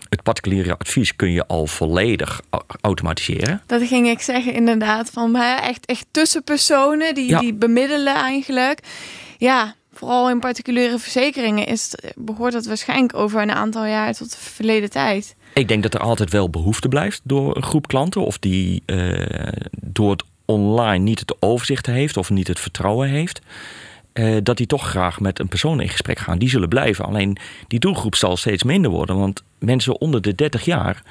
[0.09, 2.41] Het particuliere advies kun je al volledig
[2.81, 3.61] automatiseren.
[3.65, 5.09] Dat ging ik zeggen, inderdaad.
[5.09, 8.79] Van echt, echt tussenpersonen die, die bemiddelen eigenlijk.
[9.37, 14.37] Ja, vooral in particuliere verzekeringen is, behoort dat waarschijnlijk over een aantal jaar tot de
[14.39, 15.35] verleden tijd.
[15.53, 19.25] Ik denk dat er altijd wel behoefte blijft door een groep klanten, of die uh,
[19.81, 23.41] door het online niet het overzicht heeft of niet het vertrouwen heeft.
[24.13, 26.37] Uh, dat die toch graag met een persoon in gesprek gaan.
[26.37, 27.05] Die zullen blijven.
[27.05, 29.17] Alleen die doelgroep zal steeds minder worden.
[29.17, 31.01] Want mensen onder de 30 jaar.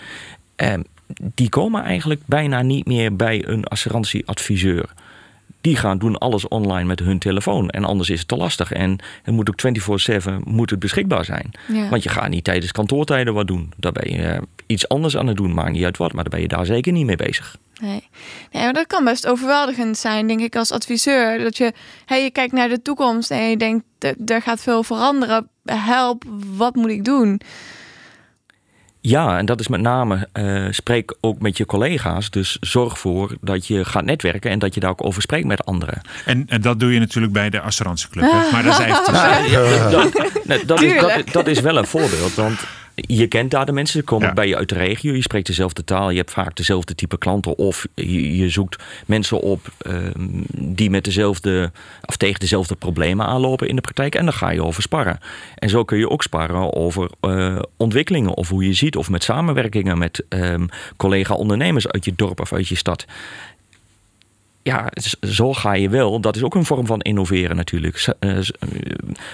[0.57, 0.75] Uh,
[1.21, 4.89] die komen eigenlijk bijna niet meer bij een assurantieadviseur
[5.67, 7.71] die gaan doen alles online met hun telefoon.
[7.71, 8.73] En anders is het te lastig.
[8.73, 9.61] En het moet ook
[10.21, 11.51] 24-7 moet het beschikbaar zijn.
[11.91, 13.73] Want je gaat niet tijdens kantoortijden wat doen.
[13.77, 15.55] Daar ben je eh, iets anders aan het doen.
[15.55, 17.57] Maakt niet uit wat, maar daar ben je daar zeker niet mee bezig.
[17.81, 18.09] Nee.
[18.53, 21.39] nee, maar dat kan best overweldigend zijn, denk ik, als adviseur.
[21.39, 21.73] Dat je,
[22.05, 23.85] hey, je kijkt naar de toekomst en je denkt,
[24.27, 25.49] er gaat veel veranderen.
[25.65, 26.25] Help,
[26.57, 27.41] wat moet ik doen?
[29.09, 32.31] Ja, en dat is met name, uh, spreek ook met je collega's.
[32.31, 35.65] Dus zorg voor dat je gaat netwerken en dat je daar ook over spreekt met
[35.65, 36.01] anderen.
[36.25, 38.31] En, en dat doe je natuurlijk bij de assurantieclub.
[38.53, 38.87] Maar dat is
[40.67, 42.35] dat, is, dat, dat is wel een voorbeeld.
[42.35, 42.61] Want
[42.97, 45.85] je kent daar de mensen, ze komen bij je uit de regio, je spreekt dezelfde
[45.85, 50.91] taal, je hebt vaak dezelfde type klanten of je, je zoekt mensen op ehm, die
[50.91, 51.71] met dezelfde
[52.05, 55.19] of tegen dezelfde problemen aanlopen in de praktijk en dan ga je over sparren.
[55.55, 59.23] En zo kun je ook sparren over uh, ontwikkelingen of hoe je ziet of met
[59.23, 63.07] samenwerkingen met um, collega-ondernemers uit je dorp of uit je stad
[64.67, 64.89] ja,
[65.21, 66.21] zo ga je wel.
[66.21, 68.15] Dat is ook een vorm van innoveren natuurlijk.
[68.19, 68.39] Eh,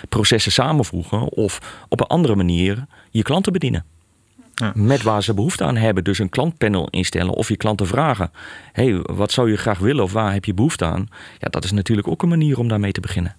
[0.08, 3.84] processen samenvoegen of op een andere manier je klanten bedienen.
[4.54, 4.72] Ja.
[4.74, 6.04] Met waar ze behoefte aan hebben.
[6.04, 8.30] Dus een klantpanel instellen of je klanten vragen:
[8.72, 11.08] hey, wat zou je graag willen of waar heb je behoefte aan?
[11.38, 13.36] Ja, dat is natuurlijk ook een manier om daarmee te beginnen.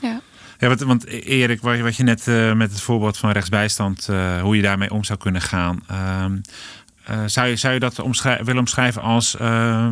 [0.00, 0.20] Ja.
[0.58, 4.56] Ja, want, want Erik, wat je net uh, met het voorbeeld van rechtsbijstand, uh, hoe
[4.56, 5.84] je daarmee om zou kunnen gaan.
[5.90, 6.24] Uh,
[7.26, 7.96] zou, je, zou je dat
[8.44, 9.88] willen omschrijven als uh,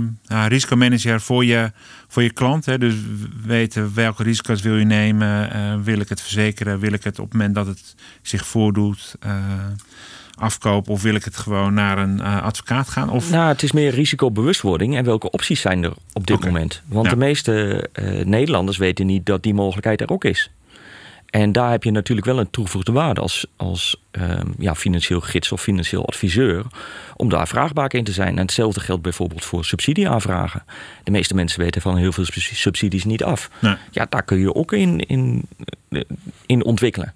[0.49, 1.73] risicomanager voor je,
[2.09, 2.67] voor je klant?
[2.67, 2.79] Hè?
[2.79, 2.95] Dus
[3.45, 5.57] weten welke risico's wil je nemen?
[5.57, 6.79] Uh, wil ik het verzekeren?
[6.79, 9.33] Wil ik het op het moment dat het zich voordoet uh,
[10.35, 10.93] afkopen?
[10.93, 13.11] Of wil ik het gewoon naar een advocaat gaan?
[13.11, 13.31] Of...
[13.31, 16.83] Nou, het is meer risicobewustwording en welke opties zijn er op dit moment?
[16.87, 17.89] Want de meeste
[18.25, 20.51] Nederlanders weten niet dat die mogelijkheid er ook is.
[21.35, 25.53] En daar heb je natuurlijk wel een toegevoegde waarde als, als ehm, ja, financieel gids
[25.53, 26.65] of financieel adviseur.
[27.17, 28.37] Om daar vraagbaar in te zijn.
[28.37, 30.65] En hetzelfde geldt bijvoorbeeld voor subsidieaanvragen.
[31.05, 33.51] De meeste mensen weten van heel veel subsidies niet af.
[33.59, 33.77] Nee.
[33.91, 35.43] Ja, daar kun je ook in, in,
[36.47, 37.15] in ontwikkelen.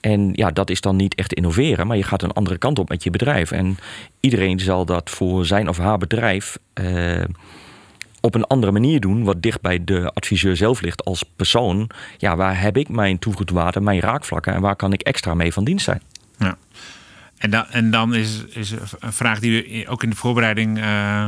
[0.00, 2.88] En ja, dat is dan niet echt innoveren, maar je gaat een andere kant op
[2.88, 3.50] met je bedrijf.
[3.50, 3.78] En
[4.20, 6.58] iedereen zal dat voor zijn of haar bedrijf.
[6.80, 7.24] Uh,
[8.20, 11.90] op een andere manier doen, wat dicht bij de adviseur zelf ligt als persoon.
[12.16, 15.52] Ja, waar heb ik mijn toegevoegde waarde, mijn raakvlakken en waar kan ik extra mee
[15.52, 16.02] van dienst zijn?
[16.38, 16.56] Ja.
[17.38, 21.26] En dan, en dan is, is een vraag die we ook in de voorbereiding uh,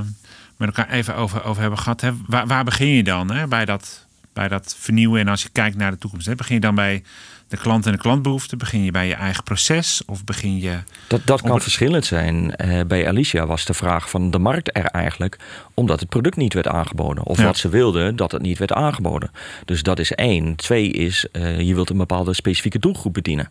[0.57, 2.00] met elkaar even over, over hebben gehad.
[2.00, 2.11] Hè?
[2.26, 3.46] Waar, waar begin je dan hè?
[3.46, 5.20] Bij, dat, bij dat vernieuwen?
[5.20, 6.35] En als je kijkt naar de toekomst, hè?
[6.35, 7.03] begin je dan bij
[7.51, 8.59] de klant en de klantbehoeften?
[8.59, 10.79] Begin je bij je eigen proces of begin je...
[11.07, 12.55] Dat, dat kan verschillend zijn.
[12.65, 15.39] Uh, bij Alicia was de vraag van de markt er eigenlijk...
[15.75, 17.25] omdat het product niet werd aangeboden.
[17.25, 19.31] Of wat ze wilden, dat het niet werd aangeboden.
[19.65, 20.57] Dus dat is één.
[20.57, 23.51] Twee is, uh, je wilt een bepaalde specifieke doelgroep bedienen.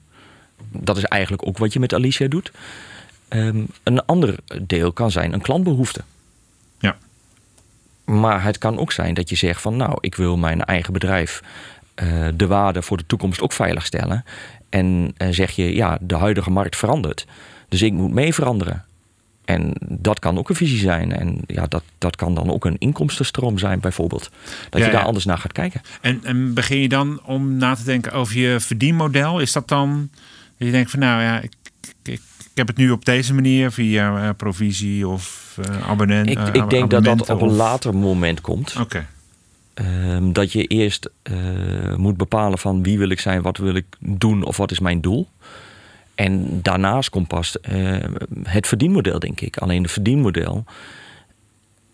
[0.72, 2.52] Dat is eigenlijk ook wat je met Alicia doet.
[3.30, 6.02] Um, een ander deel kan zijn een klantbehoefte.
[6.80, 6.98] Ja.
[8.06, 9.78] Maar het kan ook zijn dat je zegt van...
[9.78, 11.42] nou, ik wil mijn eigen bedrijf
[12.36, 14.24] de waarde voor de toekomst ook veilig stellen.
[14.70, 17.26] En uh, zeg je, ja, de huidige markt verandert.
[17.70, 18.84] Dus ik moet mee veranderen.
[19.46, 21.12] En dat kan ook een visie zijn.
[21.12, 24.32] En ja, dat, dat kan dan ook een inkomstenstroom zijn, bijvoorbeeld.
[24.70, 25.82] Dat je daar anders naar gaat kijken.
[26.02, 29.40] En, en begin je dan om na te denken over je verdienmodel?
[29.40, 30.10] Is dat dan
[30.58, 31.54] dat je denkt van nou ja, ik,
[32.04, 36.30] ik, ik heb het nu op deze manier via uh, provisie of uh, abonnent?
[36.30, 38.76] Ik, ik denk dat dat op een later moment komt.
[38.80, 39.06] Oké.
[39.80, 43.86] Ehm, dat je eerst eh, moet bepalen van wie wil ik zijn, wat wil ik
[44.00, 45.28] doen of wat is mijn doel.
[46.15, 47.98] En daarnaast komt pas uh,
[48.44, 49.58] het verdienmodel, denk ik.
[49.58, 50.63] Alleen het verdienmodel,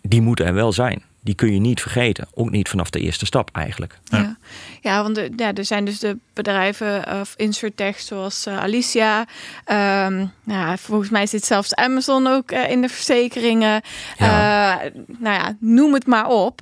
[0.01, 2.27] die moet er wel zijn die kun je niet vergeten.
[2.33, 3.97] Ook niet vanaf de eerste stap eigenlijk.
[4.03, 4.37] Ja,
[4.81, 5.01] ja.
[5.03, 9.19] want er, ja, er zijn dus de bedrijven of insurtech zoals uh, Alicia.
[9.19, 13.81] Um, nou, volgens mij zit zelfs Amazon ook uh, in de verzekeringen.
[14.17, 14.85] Ja.
[14.85, 16.61] Uh, nou ja, noem het maar op.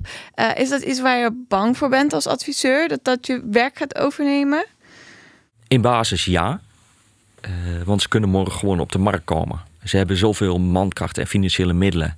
[0.56, 2.88] is dat iets waar je bang voor bent als adviseur?
[2.88, 4.66] Dat dat je werk gaat overnemen?
[5.68, 6.60] In basis ja.
[7.84, 9.60] want ze kunnen morgen gewoon op de markt komen.
[9.84, 12.16] Ze hebben zoveel mankracht en financiële middelen.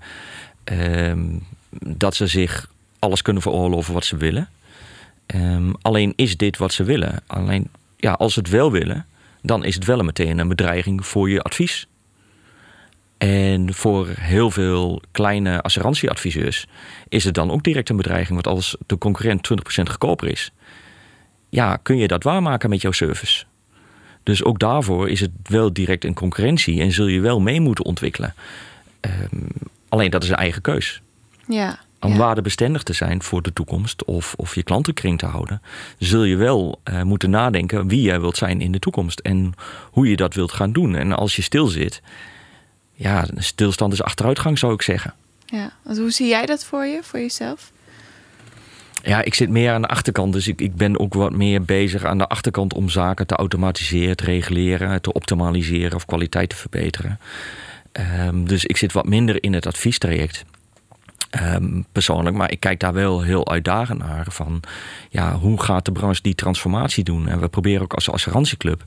[0.64, 1.38] Ehm,
[1.80, 4.48] dat ze zich alles kunnen veroorloven wat ze willen.
[5.34, 7.22] Um, alleen is dit wat ze willen.
[7.26, 9.06] Alleen ja, als ze het wel willen,
[9.42, 11.86] dan is het wel meteen een bedreiging voor je advies.
[13.18, 16.66] En voor heel veel kleine assurantieadviseurs
[17.08, 18.42] is het dan ook direct een bedreiging.
[18.42, 20.52] Want als de concurrent 20% goedkoper is,
[21.48, 23.44] ja, kun je dat waarmaken met jouw service.
[24.22, 27.84] Dus ook daarvoor is het wel direct een concurrentie en zul je wel mee moeten
[27.84, 28.34] ontwikkelen.
[29.00, 29.48] Um,
[29.88, 31.00] alleen dat is een eigen keus.
[31.48, 31.78] Ja.
[32.00, 32.18] Om ja.
[32.18, 35.62] waardebestendig te zijn voor de toekomst of, of je klantenkring te houden,
[35.98, 39.54] zul je wel uh, moeten nadenken wie jij wilt zijn in de toekomst en
[39.90, 40.94] hoe je dat wilt gaan doen.
[40.94, 42.02] En als je stil zit,
[42.92, 45.14] ja, stilstand is achteruitgang, zou ik zeggen.
[45.46, 47.72] Ja, want hoe zie jij dat voor je, voor jezelf?
[49.02, 52.04] Ja, ik zit meer aan de achterkant, dus ik, ik ben ook wat meer bezig
[52.04, 57.18] aan de achterkant om zaken te automatiseren, te reguleren, te optimaliseren of kwaliteit te verbeteren.
[58.26, 60.44] Um, dus ik zit wat minder in het adviestraject.
[61.42, 64.26] Um, persoonlijk, maar ik kijk daar wel heel uitdagend naar.
[64.28, 64.60] Van
[65.08, 67.28] ja, hoe gaat de branche die transformatie doen?
[67.28, 68.84] En we proberen ook als assurantieclub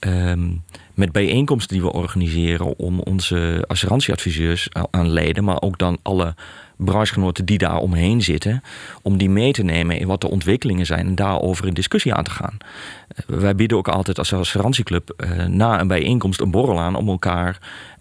[0.00, 0.62] um,
[0.94, 6.34] met bijeenkomsten die we organiseren om onze assurantieadviseurs aan leden, maar ook dan alle
[6.76, 8.62] branchegenoten die daar omheen zitten,
[9.02, 12.24] om die mee te nemen in wat de ontwikkelingen zijn en daarover in discussie aan
[12.24, 12.56] te gaan.
[12.56, 17.08] Uh, wij bieden ook altijd als assurantieclub uh, na een bijeenkomst een borrel aan om
[17.08, 17.58] elkaar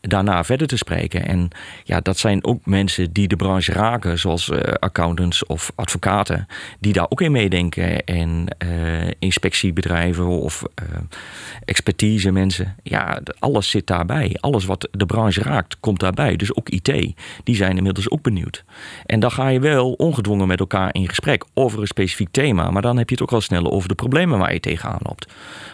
[0.07, 1.25] daarna verder te spreken.
[1.25, 1.49] En
[1.83, 6.47] ja, dat zijn ook mensen die de branche raken, zoals uh, accountants of advocaten,
[6.79, 8.03] die daar ook in meedenken.
[8.03, 10.97] En uh, inspectiebedrijven of uh,
[11.65, 12.75] expertise mensen.
[12.83, 14.37] Ja, alles zit daarbij.
[14.39, 16.35] Alles wat de branche raakt, komt daarbij.
[16.35, 18.63] Dus ook IT, die zijn inmiddels ook benieuwd.
[19.05, 22.71] En dan ga je wel ongedwongen met elkaar in gesprek over een specifiek thema.
[22.71, 25.27] Maar dan heb je het ook al sneller over de problemen waar je tegenaan loopt.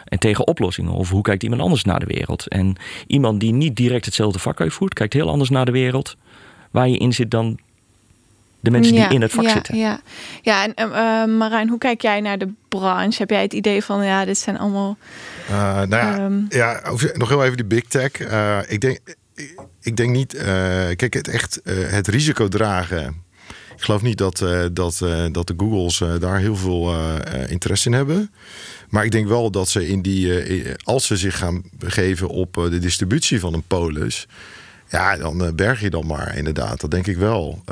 [0.06, 0.92] En tegen oplossingen.
[0.92, 2.48] Of hoe kijkt iemand anders naar de wereld.
[2.48, 2.76] En
[3.08, 6.16] iemand die niet direct hetzelfde vak uitvoert, kijkt heel anders naar de wereld
[6.72, 7.60] waar je in zit dan
[8.60, 9.78] de mensen ja, die in het vak ja, zitten.
[9.78, 10.00] Ja,
[10.42, 13.18] ja en uh, Marijn, hoe kijk jij naar de branche?
[13.18, 14.98] Heb jij het idee van, ja, dit zijn allemaal...
[15.50, 16.46] Uh, nou ja, um...
[16.50, 16.82] ja,
[17.14, 18.20] nog heel even die big tech.
[18.20, 19.00] Uh, ik, denk,
[19.82, 20.38] ik denk niet...
[20.96, 23.24] kijk, het echt het risico dragen...
[23.76, 24.38] Ik geloof niet dat,
[24.74, 24.98] dat,
[25.32, 26.96] dat de Googles daar heel veel
[27.48, 28.32] interesse in hebben.
[28.90, 30.42] Maar ik denk wel dat ze in die,
[30.84, 34.28] als ze zich gaan begeven op de distributie van een polis,
[34.90, 36.82] ja, dan berg je dan maar inderdaad.
[36.82, 37.64] Dat denk ik wel.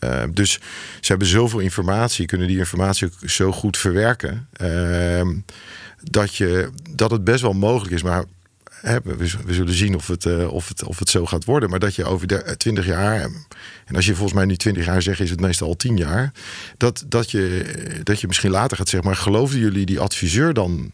[0.00, 0.52] Uh, dus
[1.00, 5.28] ze hebben zoveel informatie, kunnen die informatie ook zo goed verwerken, uh,
[6.02, 8.02] dat, je, dat het best wel mogelijk is.
[8.02, 8.24] Maar
[9.02, 11.70] we, zullen zien of het, of, het, of het zo gaat worden.
[11.70, 13.30] Maar dat je over de 20 jaar,
[13.90, 16.32] en als je volgens mij nu 20 jaar zegt, is het meestal al 10 jaar.
[16.76, 17.64] Dat, dat, je,
[18.02, 20.92] dat je misschien later gaat zeggen, maar geloofden jullie die adviseur dan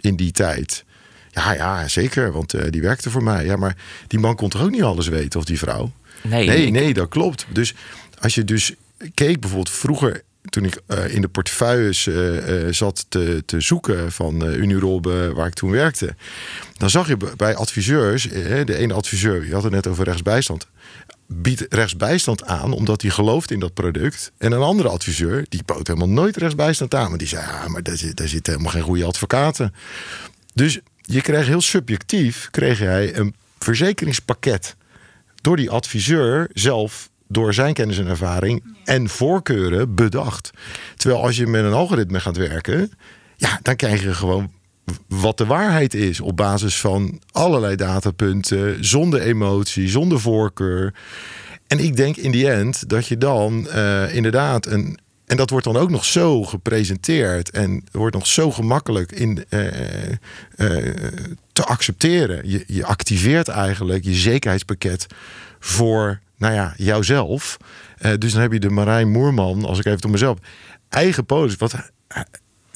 [0.00, 0.84] in die tijd?
[1.30, 3.44] Ja, ja, zeker, want uh, die werkte voor mij.
[3.44, 5.92] Ja, maar die man kon toch ook niet alles weten, of die vrouw?
[6.22, 7.46] Nee, nee, nee dat klopt.
[7.52, 7.74] Dus
[8.20, 8.74] als je dus
[9.14, 14.12] keek bijvoorbeeld vroeger toen ik uh, in de portefeuilles uh, uh, zat te, te zoeken
[14.12, 16.14] van Unirobe, waar ik toen werkte,
[16.76, 18.22] dan zag je bij adviseurs,
[18.64, 20.66] de ene adviseur, je had het net over rechtsbijstand,
[21.26, 24.32] biedt rechtsbijstand aan omdat hij gelooft in dat product.
[24.38, 27.82] En een andere adviseur, die bood helemaal nooit rechtsbijstand aan, maar die zei, ja, maar
[27.82, 29.74] daar, zit, daar zitten helemaal geen goede advocaten.
[30.54, 34.76] Dus je kreeg heel subjectief, kreeg jij een verzekeringspakket
[35.34, 40.50] door die adviseur zelf door zijn kennis en ervaring en voorkeuren bedacht.
[40.96, 42.92] Terwijl als je met een algoritme gaat werken,
[43.36, 44.52] ja, dan krijg je gewoon
[45.08, 50.94] wat de waarheid is op basis van allerlei datapunten, zonder emotie, zonder voorkeur.
[51.66, 54.98] En ik denk in die end dat je dan uh, inderdaad een.
[55.24, 59.62] En dat wordt dan ook nog zo gepresenteerd en wordt nog zo gemakkelijk in, uh,
[60.56, 60.94] uh,
[61.52, 62.64] te accepteren.
[62.66, 65.06] Je, activeert eigenlijk je zekerheidspakket
[65.58, 67.56] voor nou ja, jouzelf.
[68.18, 70.38] Dus dan heb je de Marijn Moerman, als ik even door mezelf,
[70.88, 71.56] eigen polis.
[71.56, 71.74] Wat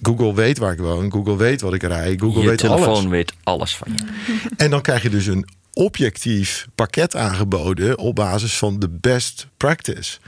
[0.02, 3.04] Google weet waar ik woon, Google weet wat ik rij, Google je weet telefoon alles.
[3.04, 4.04] weet alles van je.
[4.64, 10.18] En dan krijg je dus een objectief pakket aangeboden op basis van de best practice.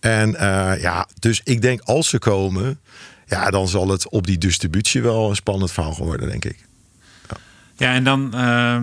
[0.00, 2.80] En uh, ja, dus ik denk als ze komen,
[3.26, 6.66] ja, dan zal het op die distributie wel een spannend verhaal worden, denk ik.
[7.76, 8.82] Ja, en dan uh,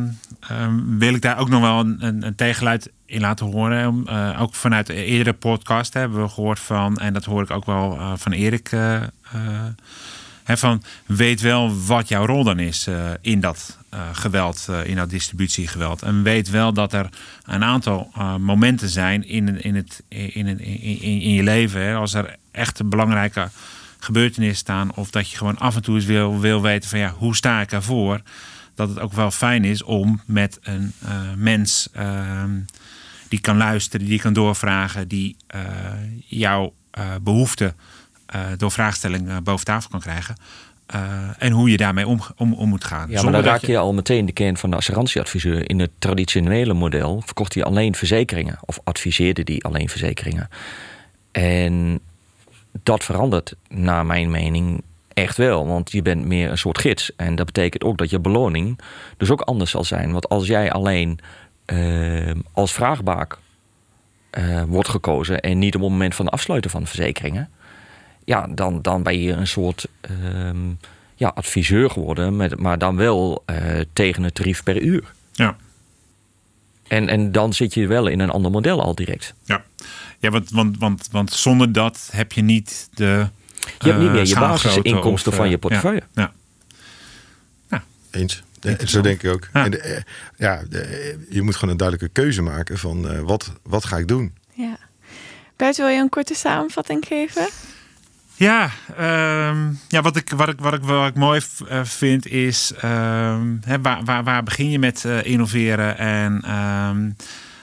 [0.98, 4.06] wil ik daar ook nog wel een, een, een tegenluid in laten horen.
[4.10, 7.66] Uh, ook vanuit de eerdere podcast hebben we gehoord van, en dat hoor ik ook
[7.66, 8.70] wel uh, van Erik.
[10.48, 12.88] Van weet wel wat jouw rol dan is
[13.22, 13.78] in dat
[14.12, 16.02] geweld, in dat distributiegeweld.
[16.02, 17.10] En weet wel dat er
[17.44, 20.60] een aantal momenten zijn in, in, het, in,
[21.02, 21.82] in, je leven.
[21.82, 23.50] Hè, als er echt belangrijke
[24.06, 24.96] gebeurtenissen staan.
[24.96, 27.62] Of dat je gewoon af en toe eens wil, wil weten van ja, hoe sta
[27.62, 28.22] ik ervoor?
[28.76, 32.44] Dat het ook wel fijn is om met een uh, mens uh,
[33.28, 35.62] die kan luisteren, die kan doorvragen, die uh,
[36.26, 36.74] jouw
[37.22, 37.76] behoeften
[38.58, 40.36] door vraagstelling boven tafel kan krijgen.
[41.38, 43.10] en hoe je daarmee om, om, om moet gaan.
[43.10, 43.72] Ja, maar dan raak je...
[43.72, 45.70] je al meteen de kern van de assurantieadviseur.
[45.70, 48.58] In het traditionele model verkocht hij alleen verzekeringen.
[48.66, 50.50] Of adviseerde die alleen verzekeringen.
[51.32, 52.00] En
[52.84, 54.84] dat verandert naar mijn mening
[55.14, 55.68] echt wel.
[55.68, 57.16] Want je bent meer een soort gids.
[57.16, 58.80] En dat betekent ook dat je beloning
[59.18, 60.12] dus ook anders zal zijn.
[60.12, 61.20] Want als jij alleen
[61.66, 63.38] uh, als vraagbaak
[64.38, 65.42] uh, wordt gekozen...
[65.42, 67.50] en niet op het moment van het afsluiten van de verzekeringen...
[68.26, 70.50] ja, dan, dan ben je een soort uh,
[71.16, 72.36] ja, adviseur geworden...
[72.36, 73.58] Met, maar dan wel uh,
[73.94, 75.14] tegen het tarief per uur.
[75.32, 75.56] Ja.
[76.88, 79.34] En, en dan zit je wel in een ander model al direct.
[79.44, 79.64] Ja.
[80.20, 83.30] Ja, want, want, want, want zonder dat heb je niet de.
[83.80, 86.04] Je hebt niet meer je basisinkomsten van je portefeuille.
[86.14, 86.34] Ja.
[87.70, 87.84] ja.
[88.12, 88.44] Eens.
[88.60, 89.50] De, zo denk ik ook.
[89.54, 90.04] Ja, en de,
[90.38, 94.08] ja de, je moet gewoon een duidelijke keuze maken van uh, wat, wat ga ik
[94.08, 94.34] doen.
[94.54, 94.78] Ja.
[95.56, 97.48] Bert, wil je een korte samenvatting geven?
[98.38, 98.72] Ja,
[99.50, 101.42] um, ja wat, ik, wat, ik, wat, ik, wat ik mooi
[101.84, 102.74] vind is...
[102.78, 107.16] Hè, waar, waar, waar begin je met uh, innoveren en um,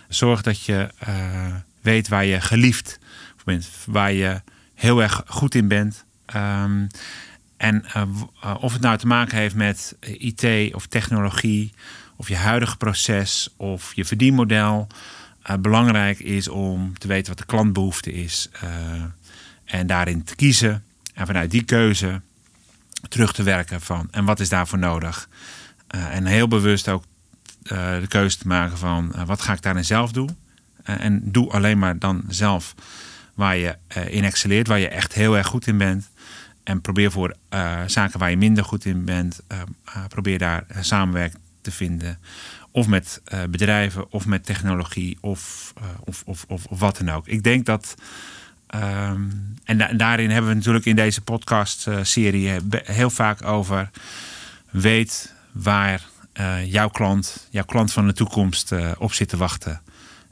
[0.09, 0.89] zorg dat je...
[1.09, 2.99] Uh, weet waar je geliefd
[3.45, 4.41] bent, waar je
[4.75, 6.05] heel erg goed in bent.
[7.57, 7.85] En
[8.61, 11.73] of het nou te maken heeft met IT of technologie,
[12.17, 14.87] of je huidige proces of je verdienmodel.
[15.61, 18.49] Belangrijk is om te weten wat de klantbehoefte is
[19.65, 20.85] en daarin te kiezen.
[21.15, 22.21] En vanuit die keuze
[23.09, 25.29] terug te werken van en wat is daarvoor nodig.
[25.87, 27.05] en heel bewust ook
[27.63, 30.37] de keuze te maken van wat ga ik daarin zelf doen.
[30.83, 32.75] Eh, en doe alleen maar dan zelf
[33.35, 36.11] waar je eh, in excelleert, waar je echt heel erg goed in bent.
[36.63, 37.37] En probeer voor
[37.87, 39.41] zaken waar je minder goed in bent,
[40.09, 42.19] probeer daar samenwerking te vinden.
[42.71, 45.73] Of met bedrijven, of met technologie, of,
[46.05, 47.27] of, of, of, wat dan ook.
[47.27, 47.95] Ik denk dat.
[48.75, 53.91] Um, en, da en, daarin hebben we natuurlijk in deze podcast-serie heel vaak over.
[54.71, 56.11] Weet waar
[56.65, 59.81] jouw klant, jouw klant van de toekomst op zit te wachten.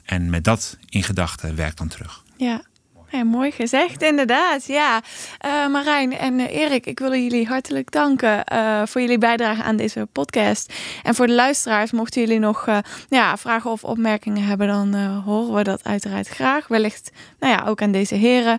[0.04, 2.22] En met dat in gedachten werkt dan terug.
[2.36, 2.62] Ja.
[3.10, 4.66] Mooi gezegd, inderdaad.
[4.66, 5.00] Ja,
[5.46, 9.76] uh, Marijn en uh, Erik, ik wil jullie hartelijk danken uh, voor jullie bijdrage aan
[9.76, 10.72] deze podcast.
[11.02, 12.68] En voor de luisteraars, mochten jullie nog
[13.08, 14.94] ja, vragen of opmerkingen hebben, dan
[15.24, 16.68] horen we dat uiteraard graag.
[16.68, 18.58] Wellicht nou ja, ook aan deze heren.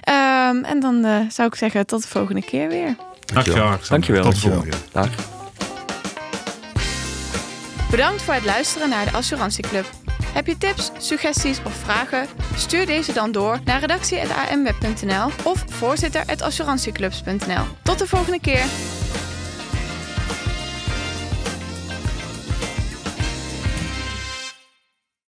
[0.00, 2.96] Ehm, en dan zou ik zeggen, tot de volgende keer weer.
[3.24, 3.76] Dankjewel.
[3.88, 4.22] Dankjewel.
[4.22, 4.78] Tot de volgende keer.
[4.92, 5.08] Dag.
[7.90, 9.86] Bedankt voor het luisteren naar de Assurantieclub.
[10.32, 12.26] Heb je tips, suggesties of vragen?
[12.56, 17.64] Stuur deze dan door naar redactie.amweb.nl of voorzitter.assurantieclubs.nl.
[17.82, 18.64] Tot de volgende keer!